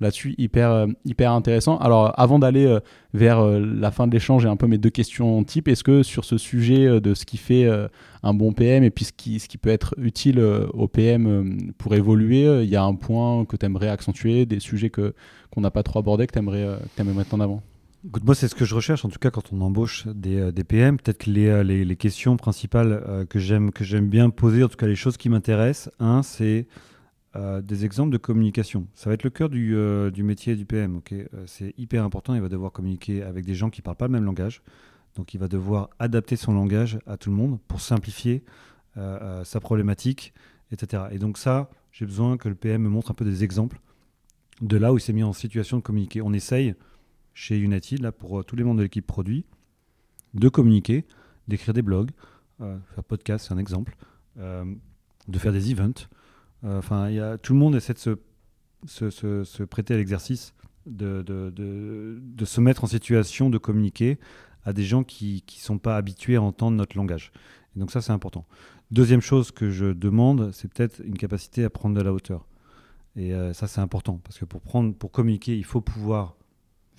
[0.00, 1.78] là-dessus hyper, euh, hyper intéressant.
[1.78, 2.80] Alors avant d'aller euh,
[3.14, 5.68] vers euh, la fin de l'échange, j'ai un peu mes deux questions type.
[5.68, 7.68] Est-ce que sur ce sujet de ce qui fait
[8.22, 11.94] un bon PM et puis ce qui, ce qui peut être utile au PM pour
[11.94, 15.14] évoluer, il y a un point que tu aimerais accentuer, des sujets que,
[15.50, 16.66] qu'on n'a pas trop abordés que tu aimerais,
[16.98, 17.62] mettre en avant?
[18.22, 20.98] Moi, c'est ce que je recherche, en tout cas, quand on embauche des, des PM.
[20.98, 24.76] Peut-être que les, les, les, questions principales que j'aime que j'aime bien poser, en tout
[24.76, 26.68] cas les choses qui m'intéressent, un, c'est
[27.36, 28.88] euh, des exemples de communication.
[28.94, 30.96] Ça va être le cœur du, euh, du métier du PM.
[30.96, 31.12] ok?
[31.12, 32.34] Euh, c'est hyper important.
[32.34, 34.62] Il va devoir communiquer avec des gens qui ne parlent pas le même langage.
[35.14, 38.44] Donc il va devoir adapter son langage à tout le monde pour simplifier
[39.44, 40.34] sa problématique,
[40.72, 41.04] etc.
[41.12, 43.80] Et donc ça, j'ai besoin que le PM me montre un peu des exemples
[44.60, 46.20] de là où il s'est mis en situation de communiquer.
[46.20, 46.74] On essaye
[47.38, 49.44] chez United, là, pour tous les membres de l'équipe produit,
[50.34, 51.04] de communiquer,
[51.46, 52.10] d'écrire des blogs,
[52.58, 53.96] faire podcast, c'est un exemple,
[54.36, 56.08] de faire des events.
[56.64, 57.98] Enfin, tout le monde essaie de
[58.86, 59.10] se,
[59.44, 60.52] se, prêter à l'exercice
[60.86, 64.18] de, de, de, se mettre en situation de communiquer
[64.64, 67.30] à des gens qui ne sont pas habitués à entendre notre langage.
[67.76, 68.46] Et donc ça, c'est important.
[68.90, 72.48] Deuxième chose que je demande, c'est peut-être une capacité à prendre de la hauteur.
[73.14, 76.36] Et euh, ça, c'est important, parce que pour, prendre, pour communiquer, il faut pouvoir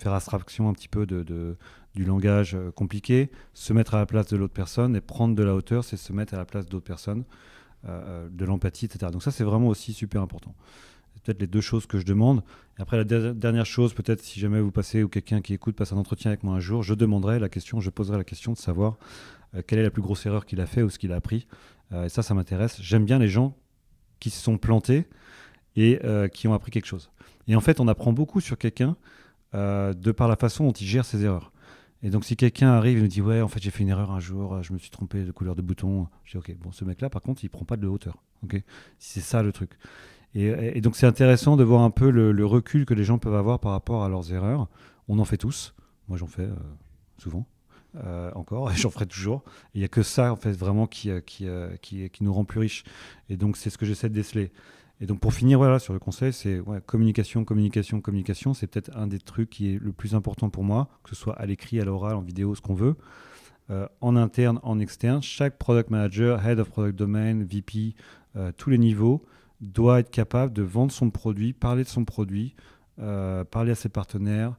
[0.00, 1.56] faire abstraction un petit peu de,
[1.94, 5.42] du langage euh, compliqué, se mettre à la place de l'autre personne, et prendre de
[5.42, 7.24] la hauteur, c'est se mettre à la place d'autres personnes,
[7.88, 9.10] euh, de l'empathie, etc.
[9.12, 10.54] Donc ça, c'est vraiment aussi super important.
[11.14, 12.42] C'est peut-être les deux choses que je demande.
[12.78, 15.92] Et après, la dernière chose, peut-être si jamais vous passez ou quelqu'un qui écoute passe
[15.92, 18.58] un entretien avec moi un jour, je demanderai la question, je poserai la question de
[18.58, 18.96] savoir
[19.66, 21.48] quelle est la plus grosse erreur qu'il a fait ou ce qu'il a appris.
[21.92, 22.80] et ça, ça m'intéresse.
[22.80, 23.56] J'aime bien les gens
[24.20, 25.06] qui se sont plantés
[25.76, 27.10] et euh, qui ont appris quelque chose.
[27.48, 28.96] Et en fait, on apprend beaucoup sur quelqu'un
[29.54, 31.52] euh, de par la façon dont il gère ses erreurs.
[32.02, 34.10] Et donc, si quelqu'un arrive et nous dit Ouais, en fait, j'ai fait une erreur
[34.10, 36.84] un jour, je me suis trompé de couleur de bouton, je dis Ok, bon, ce
[36.84, 38.22] mec-là, par contre, il prend pas de hauteur.
[38.42, 38.62] Ok,
[38.98, 39.72] c'est ça le truc.
[40.34, 43.58] Et, donc, c'est intéressant de voir un peu le, recul que les gens peuvent avoir
[43.58, 44.68] par rapport à leurs erreurs.
[45.08, 45.74] On en fait tous.
[46.08, 46.54] Moi, j'en fais euh,
[47.18, 47.46] souvent.
[48.34, 49.42] encore, et j'en ferai toujours.
[49.74, 51.48] Il n'y a que ça, en fait, vraiment, qui, qui,
[51.82, 52.84] qui, qui, nous rend plus riches.
[53.28, 54.52] Et donc, c'est ce que j'essaie de déceler.
[55.00, 58.52] Et donc pour finir voilà, sur le conseil, c'est communication, communication, communication.
[58.52, 61.34] C'est peut-être un des trucs qui est le plus important pour moi, que ce soit
[61.34, 62.96] à l'écrit, à l'oral, en vidéo, ce qu'on veut.
[63.70, 67.94] Euh, en interne, en externe, chaque product manager, head of product domain, VP,
[68.36, 69.24] euh, tous les niveaux,
[69.60, 72.54] doit être capable de vendre son produit, parler de son produit,
[72.98, 74.56] euh, parler à ses partenaires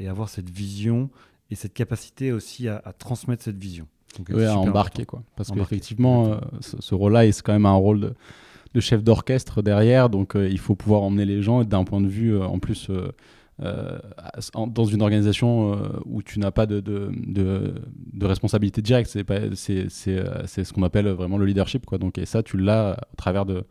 [0.00, 1.10] et avoir cette vision
[1.48, 3.86] et cette capacité aussi à, transmettre cette vision.
[4.30, 5.22] oui, à embarquer quoi.
[5.36, 8.14] Parce qu'effectivement, ce, ce rôle-là, c'est quand même un rôle de
[8.74, 12.08] de chef d'orchestre derrière, donc euh, il faut pouvoir emmener les gens d'un point de
[12.08, 13.98] vue euh, en plus euh,
[14.54, 17.12] dans une organisation où tu n'as pas de,
[18.20, 19.10] responsabilité directe.
[19.10, 21.84] C'est ce qu'on appelle vraiment le leadership.
[21.84, 21.98] Quoi.
[21.98, 23.64] Donc, et ça, tu l'as au travers, de,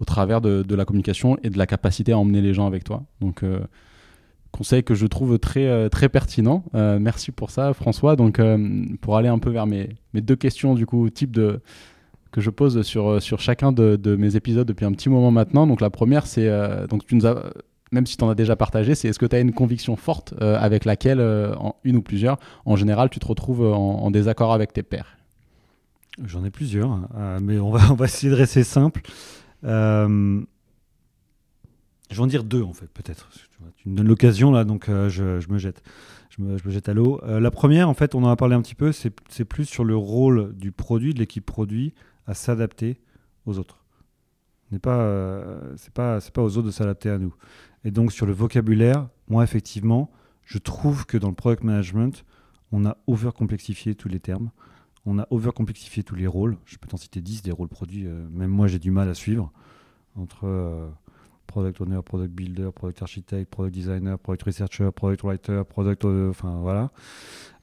[0.00, 3.04] au travers de, la communication et de la capacité à emmener les gens avec toi.
[3.20, 3.44] Donc,
[4.50, 6.64] conseil que je trouve très, très pertinent.
[6.74, 8.16] merci pour ça, François.
[8.16, 8.40] Donc,
[9.02, 11.60] pour aller un peu vers mes, mes deux questions, du coup, type de
[12.36, 15.66] que je pose sur, euh, sur chacun de, mes épisodes depuis un petit moment maintenant.
[15.66, 17.50] Donc la première, c'est, euh, donc tu nous as,
[17.92, 20.34] même si tu en as déjà partagé, c'est est-ce que tu as une conviction forte
[20.42, 21.18] euh, avec laquelle,
[21.82, 25.16] une ou plusieurs, en général, tu te retrouves en, désaccord avec tes pairs?
[26.26, 27.38] J'en ai plusieurs, hein.
[27.40, 29.00] mais on va, on va essayer de rester simple.
[29.62, 30.44] je
[32.10, 33.30] vais en dire deux, en fait, peut-être.
[33.78, 35.82] Tu me donnes l'occasion, là, donc je, je, me jette.
[36.28, 37.18] Je me jette à l'eau.
[37.26, 39.96] la première, en fait, on en a parlé un petit peu, c'est plus sur le
[39.96, 41.94] rôle du produit, de l'équipe produit,
[42.26, 43.00] à s'adapter
[43.44, 43.84] aux autres.
[44.72, 47.34] n'est pas, euh, c'est pas, pas aux autres de s'adapter à nous.
[47.84, 50.10] Et donc sur le vocabulaire, moi effectivement,
[50.44, 52.24] je trouve que dans le product management,
[52.72, 54.50] on a over-complexifié tous les termes,
[55.04, 56.56] on a over-complexifié tous les rôles.
[56.64, 59.14] Je peux t'en citer 10 des rôles produits, euh, même moi j'ai du mal à
[59.14, 59.52] suivre
[60.16, 60.88] entre euh,
[61.46, 66.90] product owner, product builder, product architect, product designer, product researcher, product writer, product, enfin voilà.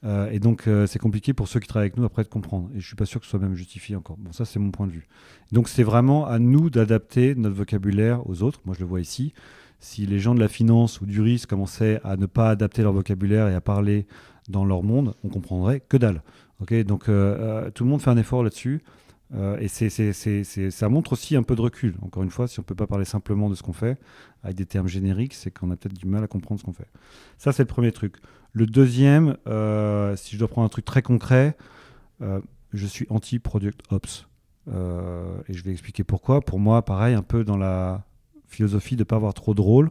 [0.04, 2.70] Euh, et donc, euh, c'est compliqué pour ceux qui travaillent avec nous après de comprendre.
[2.74, 4.16] Et je suis pas sûr que ce soit même justifié encore.
[4.18, 5.08] Bon, ça, c'est mon point de vue.
[5.52, 8.60] Donc, c'est vraiment à nous d'adapter notre vocabulaire aux autres.
[8.64, 9.32] Moi, je le vois ici.
[9.80, 12.92] Si les gens de la finance ou du risque commençaient à ne pas adapter leur
[12.92, 14.06] vocabulaire et à parler
[14.48, 16.22] dans leur monde, on comprendrait que dalle.
[16.60, 18.82] Ok, donc euh, tout le monde fait un effort là-dessus.
[19.60, 21.96] Et c'est, ça montre aussi un peu de recul.
[22.02, 23.98] Encore une fois, si on ne peut pas parler simplement de ce qu'on fait
[24.42, 26.86] avec des termes génériques, c'est qu'on a peut-être du mal à comprendre ce qu'on fait.
[27.38, 28.16] Ça, c'est le premier truc.
[28.52, 31.56] Le deuxième, euh, si je dois prendre un truc très concret,
[32.22, 32.40] euh,
[32.72, 34.28] je suis anti-product ops.
[34.68, 36.40] Euh, et je vais expliquer pourquoi.
[36.40, 38.04] Pour moi, pareil, un peu dans la
[38.46, 39.90] philosophie de ne pas avoir trop de rôle,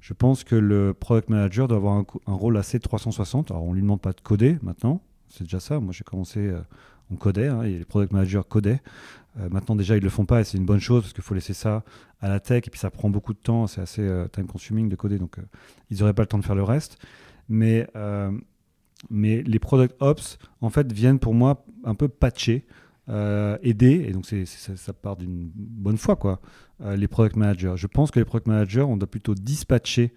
[0.00, 3.50] je pense que le product manager doit avoir un, rôle assez 360.
[3.50, 5.80] Alors, on ne lui demande pas de coder maintenant, c'est déjà ça.
[5.80, 6.52] Moi, j'ai commencé,
[7.10, 8.80] on codait, hein, les product managers codaient.
[9.50, 11.34] maintenant, déjà, ils ne le font pas, et c'est une bonne chose, parce qu'il faut
[11.34, 11.84] laisser ça
[12.20, 15.18] à la tech, et puis ça prend beaucoup de temps, c'est assez time-consuming de coder,
[15.18, 15.36] donc
[15.90, 16.98] ils n'auraient pas le temps de faire le reste
[17.48, 18.32] mais, euh,
[19.10, 22.66] les product ops, en fait, viennent pour moi un peu patcher,
[23.08, 26.40] euh, aider, et donc ça, part d'une bonne foi, quoi,
[26.80, 27.74] euh, les product managers.
[27.76, 30.12] Je pense que les product managers, on doit plutôt dispatcher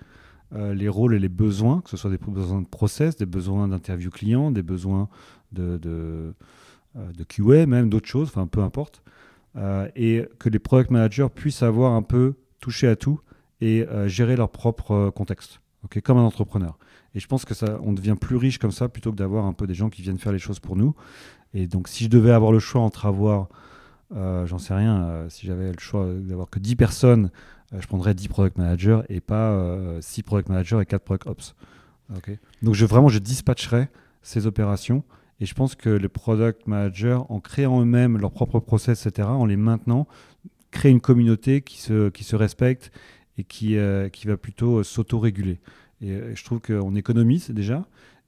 [0.52, 4.10] les rôles et les besoins, que ce soit des besoins de process, des besoins d'interview
[4.10, 5.08] client, des besoins
[5.52, 6.34] de,
[6.96, 9.04] de QA, même d'autres choses, enfin peu importe,
[9.96, 13.20] et que les product managers puissent avoir un peu touché à tout
[13.62, 15.62] et gérer leur propre contexte,
[16.04, 16.78] comme un entrepreneur.
[17.16, 19.54] Et je pense que ça, on devient plus riche comme ça plutôt que d'avoir un
[19.54, 20.96] peu des gens qui viennent faire les choses pour nous.
[21.54, 23.48] Et donc, si je devais avoir le choix entre avoir,
[24.16, 27.32] euh, j'en sais rien, euh, si j'avais le choix d'avoir que 10 personnes,
[27.74, 29.58] euh, je prendrais 10 product managers et pas
[30.02, 31.56] 6 product managers et 4 product ops.
[32.62, 33.90] donc, je, vraiment, je dispatcherais
[34.22, 35.04] ces opérations
[35.42, 39.46] Et je pense que les product managers, en créant eux-mêmes leurs propres process, etc., en
[39.46, 40.08] les maintenant,
[40.72, 42.92] créent une communauté qui se, respecte
[43.38, 45.60] et qui, euh, qui va plutôt s'auto-réguler.
[46.02, 47.86] Et je trouve qu'on économise déjà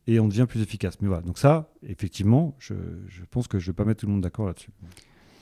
[0.08, 0.96] et on devient plus efficace.
[1.02, 2.74] Mais voilà, donc ça, effectivement, je,
[3.30, 4.72] pense que je ne vais pas mettre tout le monde d'accord là-dessus.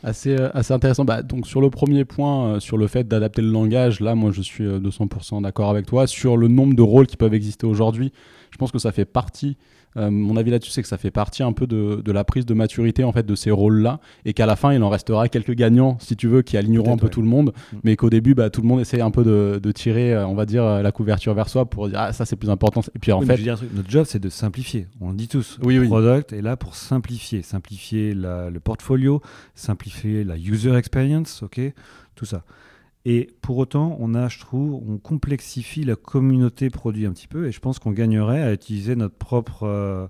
[0.03, 1.05] Assez, euh, assez intéressant.
[1.05, 4.31] Bah, donc sur le premier point, euh, sur le fait d'adapter le langage, là, moi,
[4.31, 6.07] je suis 200% d'accord avec toi.
[6.07, 8.11] Sur le nombre de rôles qui peuvent exister aujourd'hui,
[8.51, 9.57] je pense que ça fait partie
[9.97, 12.45] euh, mon avis là-dessus, c'est que ça fait partie un peu de, de, la prise
[12.45, 15.55] de maturité en fait de ces rôles-là, et qu'à la fin, il en restera quelques
[15.55, 17.77] gagnants, si tu veux, qui aligneront un peu tout le monde, mm.
[17.83, 20.35] mais qu'au début, bah, tout le monde essaie un peu de, de, tirer, euh, on
[20.35, 22.81] va dire, euh, la couverture vers soi pour dire ah ça c'est plus important.
[22.95, 23.37] Et puis en fait,
[23.73, 24.87] notre job c'est de simplifier.
[25.01, 25.57] On le dit tous.
[25.63, 25.87] Oui, le oui.
[25.87, 29.21] product est là pour simplifier, simplifier la, le portfolio,
[29.55, 31.59] simplifier la user experience, ok,
[32.15, 32.43] tout ça.
[33.05, 37.47] Et pour autant, on a, je trouve, on complexifie la communauté produit un petit peu,
[37.47, 40.07] et je pense qu'on gagnerait à utiliser notre propre euh,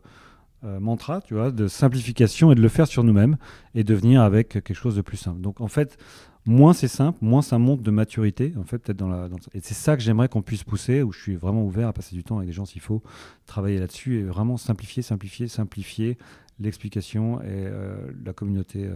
[0.64, 3.38] euh, mantra, tu vois, de simplification et de le faire sur nous-mêmes
[3.76, 5.40] et de venir avec quelque chose de plus simple.
[5.40, 5.98] Donc en fait,
[6.46, 9.30] moins c'est simple, moins ça monte de maturité, en fait, peut-être dans la.
[9.54, 12.16] Et c'est ça que j'aimerais qu'on puisse pousser, où je suis vraiment ouvert à passer
[12.16, 13.04] du temps avec des gens s'il faut
[13.46, 16.18] travailler là-dessus et vraiment simplifier, simplifier, simplifier
[16.60, 18.90] l'explication et euh, la communauté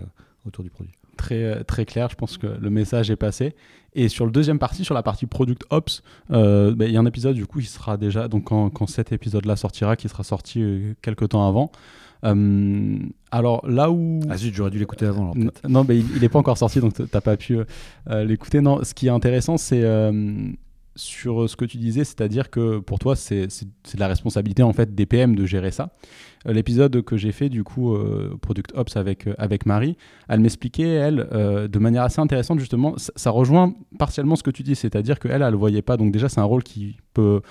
[0.45, 2.09] autour du produit très, très clair.
[2.09, 3.55] Je pense que le message est passé.
[3.95, 6.99] Et sur le deuxième partie, sur la partie Product Ops, euh, ben, il y a
[6.99, 10.23] un épisode du coup qui sera déjà, donc quand, quand cet épisode-là sortira, qui sera
[10.23, 11.71] sorti euh, quelques temps avant.
[12.25, 12.97] Euh,
[13.31, 14.21] alors là où.
[14.29, 15.33] Ah zut, j'aurais dû l'écouter avant.
[15.67, 17.57] non, mais il n'est pas encore sorti, donc tu n'as pas pu
[18.09, 18.61] l'écouter.
[18.61, 19.83] Non, ce qui est intéressant, c'est
[20.95, 24.93] sur ce que tu disais, c'est-à-dire que pour toi, c'est de la responsabilité en fait
[24.93, 25.91] des PM de gérer ça.
[26.47, 30.39] Euh, l'épisode que j'ai fait du coup euh, Product Ops avec euh, avec Marie, elle
[30.39, 31.27] m'expliquait elle
[31.69, 32.93] de manière assez intéressante justement.
[32.97, 35.97] Ça, rejoint partiellement ce que tu dis, c'est-à-dire qu'elle elle, ne voyait pas.
[35.97, 37.41] Donc déjà, c'est un rôle qui peut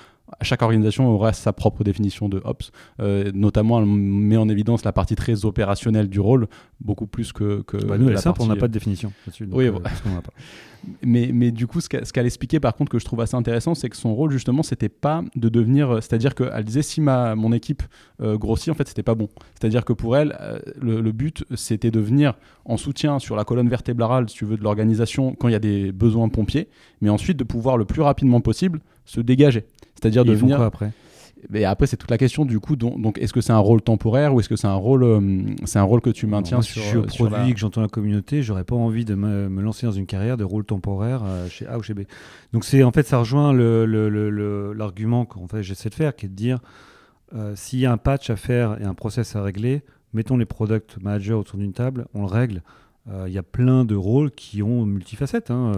[0.41, 2.73] chaque organisation aura sa propre définition de Ops.
[3.35, 6.47] notamment, elle met en évidence la partie très opérationnelle du rôle,
[6.81, 7.63] beaucoup plus que.
[7.63, 8.43] que bah nous, la partie...
[8.43, 9.13] on n'a pas de définition.
[9.51, 9.91] Oui, pas.
[11.03, 13.89] Mais, mais du coup, ce qu'elle expliquait par contre que je trouve assez intéressant, c'est
[13.89, 16.03] que son rôle justement, c'était pas de devenir.
[16.03, 17.83] C'est-à-dire qu'elle disait si ma, mon équipe
[18.21, 19.29] euh, grossit, en fait, c'était pas bon.
[19.59, 23.69] C'est-à-dire que pour elle, euh, le, but, c'était de venir en soutien sur la colonne
[23.69, 26.69] vertébrale, si tu veux, de l'organisation quand il y a des besoins pompiers,
[27.01, 29.65] mais ensuite de pouvoir le plus rapidement possible se dégager.
[30.03, 30.61] C'est-à-dire de venir.
[30.61, 30.93] après?
[31.51, 32.77] Mais après, c'est toute la question du coup.
[32.77, 35.21] Donc, est-ce que c'est un rôle temporaire ou est-ce que c'est un rôle, euh,
[35.65, 37.89] c'est un rôle que tu maintiens sur, Si je suis au produit que j'entends la
[37.89, 41.67] communauté, j'aurais pas envie de me, lancer dans une carrière de rôle temporaire euh, chez
[41.67, 42.03] A ou chez B.
[42.53, 46.35] Donc, c'est en fait, ça rejoint l'argument qu'en fait j'essaie de faire, qui est de
[46.35, 46.59] dire
[47.35, 49.83] euh, s'il y a un patch à faire et un process à régler,
[50.13, 52.63] mettons les product managers autour d'une table, on le règle.
[53.07, 55.51] Il y a plein de rôles qui ont multifacettes.
[55.51, 55.73] Hein.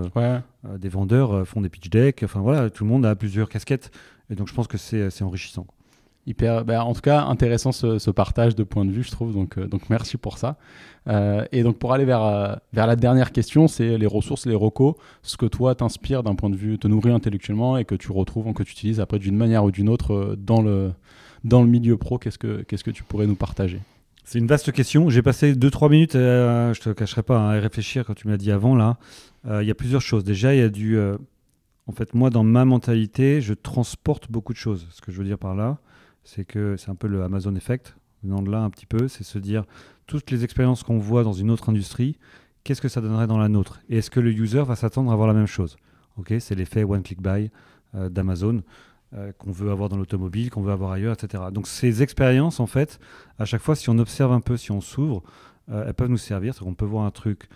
[0.78, 2.22] des vendeurs font des pitch decks.
[2.22, 3.90] Enfin voilà, tout le monde a plusieurs casquettes.
[4.30, 5.66] Et donc je pense que c'est enrichissant.
[6.26, 9.34] Hyper, bah, en tout cas, intéressant ce, partage de points de vue, je trouve.
[9.34, 10.56] Donc, euh, donc merci pour ça.
[11.06, 14.54] Euh, et donc, pour aller vers, euh, vers la dernière question, c'est les ressources, les
[14.54, 18.10] recos, ce que toi t'inspire d'un point de vue, te nourrir intellectuellement et que tu
[18.10, 20.92] retrouves, que tu utilises après d'une manière ou d'une autre dans le,
[21.44, 22.16] dans le milieu pro.
[22.16, 23.80] Qu'est-ce que, qu'est-ce que tu pourrais nous partager?
[24.24, 25.10] C'est une vaste question.
[25.10, 28.50] J'ai passé 2-3 minutes, je te cacherai pas, hein, à réfléchir quand tu m'as dit
[28.50, 28.96] avant là.
[29.46, 30.24] Il y a plusieurs choses.
[30.24, 30.98] Déjà, il y a du
[31.86, 34.86] en fait, moi, dans ma mentalité, je transporte beaucoup de choses.
[34.90, 35.78] Ce que je veux dire par là,
[36.22, 39.24] c'est que c'est un peu le Amazon Effect, venant de là un petit peu, c'est
[39.24, 39.64] se dire
[40.06, 42.16] toutes les expériences qu'on voit dans une autre industrie,
[42.62, 43.80] qu'est-ce que ça donnerait dans la nôtre?
[43.90, 45.76] Et est-ce que le user va s'attendre à avoir la même chose?
[46.16, 47.50] Ok, C'est l'effet One Click Buy
[47.94, 48.62] euh, d'Amazon
[49.14, 51.44] euh, qu'on veut avoir dans l'automobile, qu'on veut avoir ailleurs, etc.
[51.52, 52.98] Donc ces expériences, en fait,
[53.38, 55.22] à chaque fois, si on observe un peu, si on s'ouvre,
[55.70, 56.54] euh, elles peuvent nous servir.
[56.64, 57.48] On peut voir un truc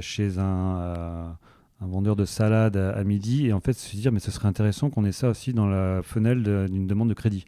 [0.00, 1.36] chez un
[1.80, 5.04] vendeur de salade à, midi et en fait se dire mais ce serait intéressant qu'on
[5.04, 7.44] ait ça aussi dans la fenêtre d'une demande de crédit.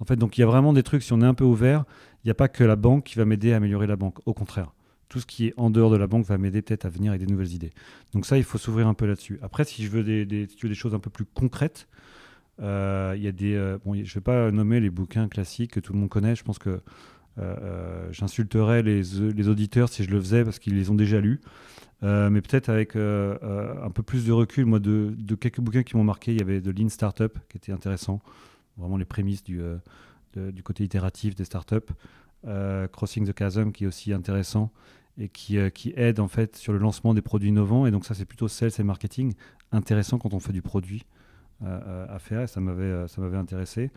[0.00, 1.84] En fait donc il y a vraiment des trucs si on est un peu ouvert,
[2.22, 4.34] il n'y a pas que la banque qui va m'aider à améliorer la banque, au
[4.34, 4.72] contraire.
[5.08, 7.24] Tout ce qui est en dehors de la banque va m'aider peut-être à venir avec
[7.24, 7.72] des nouvelles idées.
[8.12, 9.38] Donc ça il faut s'ouvrir un peu là-dessus.
[9.42, 11.88] Après si je veux des, des, des choses un peu plus concrètes,
[12.62, 15.80] euh, y a des euh, bon, je ne vais pas nommer les bouquins classiques que
[15.80, 16.36] tout le monde connaît.
[16.36, 16.80] Je pense que
[17.38, 21.40] euh, j'insulterais les, les, auditeurs si je le faisais parce qu'ils les ont déjà lus.
[22.02, 26.32] Mais peut-être avec un peu plus de recul, moi, de, quelques bouquins qui m'ont marqué,
[26.32, 28.20] il y avait de Lean Startup qui était intéressant,
[28.76, 29.58] vraiment les prémices du,
[30.36, 31.92] du côté itératif des startups.
[32.92, 34.70] Crossing the Chasm qui est aussi intéressant
[35.16, 37.86] et qui, qui aide en fait sur le lancement des produits innovants.
[37.86, 39.32] Et donc ça, c'est plutôt sales et marketing,
[39.72, 41.06] intéressant quand on fait du produit
[41.62, 42.42] à faire.
[42.42, 43.90] Et ça m'avait, m'avait intéressé.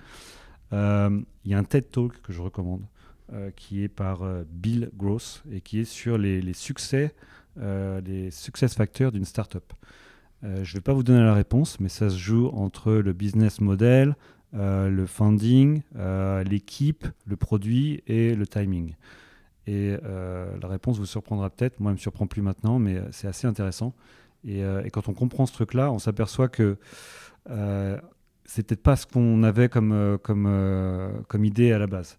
[0.71, 2.85] Il y a un TED Talk que je recommande,
[3.55, 7.13] qui est par Bill Gross et qui est sur les, succès
[7.59, 9.73] euh, les success factors d'une startup.
[10.43, 13.13] Euh, je ne vais pas vous donner la réponse, mais ça se joue entre le
[13.13, 14.15] business model,
[14.53, 15.81] le funding,
[16.45, 18.95] l'équipe, le produit et le timing.
[19.67, 21.79] Et la réponse vous surprendra peut-être.
[21.79, 23.93] Moi, elle me surprend plus maintenant, mais c'est assez intéressant.
[24.47, 26.77] Et, quand on comprend ce truc-là, on s'aperçoit que
[27.47, 32.17] c'est peut-être pas ce qu'on avait comme, comme, comme idée à la base.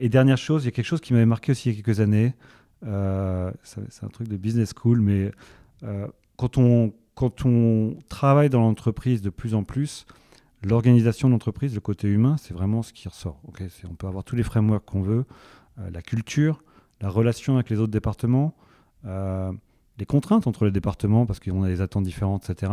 [0.00, 1.82] et dernière chose, il y a quelque chose qui m'avait marqué aussi il y a
[1.82, 2.34] quelques années.
[2.82, 5.32] c'est un truc de business school, mais
[6.36, 10.06] quand on, quand on travaille dans l'entreprise de plus en plus,
[10.64, 13.40] l'organisation de l'entreprise, le côté humain, c'est vraiment ce qui ressort.
[13.88, 15.24] on peut avoir tous les frameworks qu'on veut,
[15.78, 16.62] euh, la culture,
[17.00, 18.54] la relation avec les autres départements,
[19.04, 19.52] euh,
[19.98, 22.72] les contraintes entre les départements, parce qu'on a des attentes différentes, etc.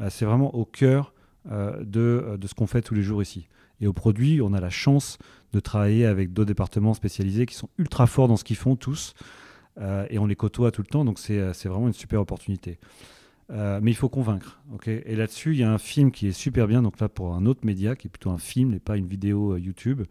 [0.00, 1.12] Euh, c'est vraiment au cœur
[1.50, 3.48] de, de, ce qu'on fait tous les jours ici.
[3.80, 5.16] Et au produit, on a la chance
[5.54, 9.14] de travailler avec d'autres départements spécialisés qui sont ultra forts dans ce qu'ils font tous.
[10.10, 12.78] et on les côtoie tout le temps, donc c'est vraiment une super opportunité.
[13.50, 14.60] Euh, mais il faut convaincre.
[14.86, 17.46] et là-dessus, il y a un film qui est super bien, donc là pour un
[17.46, 20.02] autre média, qui est plutôt un film et pas une vidéo euh, YouTube.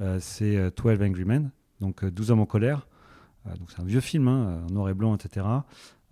[0.00, 2.86] Euh, c'est 12 Angry Men, donc 12 hommes en colère.
[3.58, 5.46] Donc c'est un vieux film, hein, noir et blanc, etc.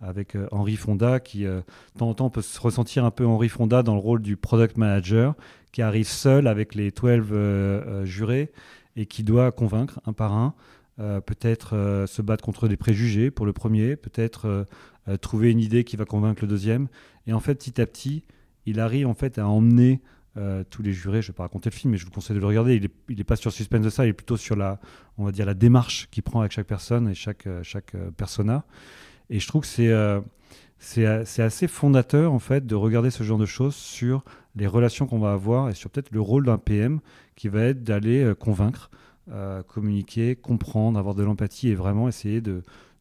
[0.01, 1.63] Avec Henri Fonda, qui de
[1.97, 4.77] temps en temps peut se ressentir un peu Henri Fonda dans le rôle du product
[4.77, 5.35] manager,
[5.71, 8.51] qui arrive seul avec les 12 jurés
[8.97, 10.53] et qui doit convaincre un par un.
[10.97, 14.67] peut-être se battre contre des préjugés pour le premier, peut-être
[15.07, 16.87] euh, trouver une idée qui va convaincre le deuxième.
[17.27, 18.23] Et en fait, petit à petit,
[18.65, 20.01] il arrive en fait à emmener
[20.37, 21.21] euh, tous les jurés.
[21.21, 22.75] Je ne vais pas raconter le film, mais je vous conseille de le regarder.
[23.09, 24.79] Il n'est pas sur suspense de ça, il est plutôt sur la,
[25.17, 28.65] on va dire, la démarche qu'il prend avec chaque personne et chaque, euh, chaque persona.
[29.29, 29.91] Et je trouve que c'est
[30.77, 34.23] c'est assez fondateur en fait de regarder ce genre de choses sur
[34.55, 36.99] les relations qu'on va avoir et sur peut-être le rôle d'un PM
[37.35, 38.91] qui va être d'aller convaincre,
[39.67, 42.39] communiquer, comprendre, avoir de l'empathie et vraiment essayer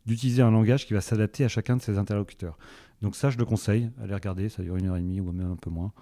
[0.07, 2.57] d'utiliser un langage qui va s'adapter à chacun de ses interlocuteurs.
[3.03, 5.53] Donc ça, je le conseille, allez regarder, ça dure une heure et demie ou même
[5.53, 5.93] un peu moins.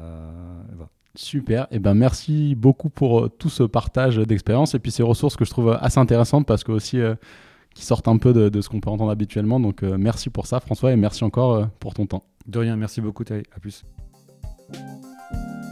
[0.00, 0.62] Euh,
[1.16, 5.04] Super, et eh ben merci beaucoup pour euh, tout ce partage d'expérience et puis ces
[5.04, 7.14] ressources que je trouve assez intéressantes parce que aussi euh,
[7.72, 9.60] qui sortent un peu de, ce qu'on peut entendre habituellement.
[9.60, 12.24] Donc merci pour ça François et merci encore pour ton temps.
[12.46, 13.84] De rien, merci beaucoup Thierry, à plus.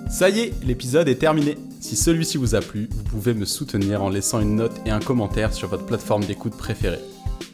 [0.08, 1.56] Ça y est, l'épisode est terminé.
[1.80, 5.00] Si celui-ci vous a plu, vous pouvez me soutenir en laissant une note et un
[5.00, 7.00] commentaire sur votre plateforme d'écoute préférée.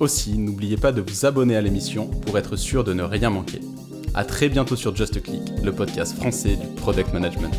[0.00, 3.60] Aussi, n'oubliez pas de vous abonner à l'émission pour être sûr de ne rien manquer.
[4.14, 7.54] A très bientôt sur Just Click, le podcast français du product management.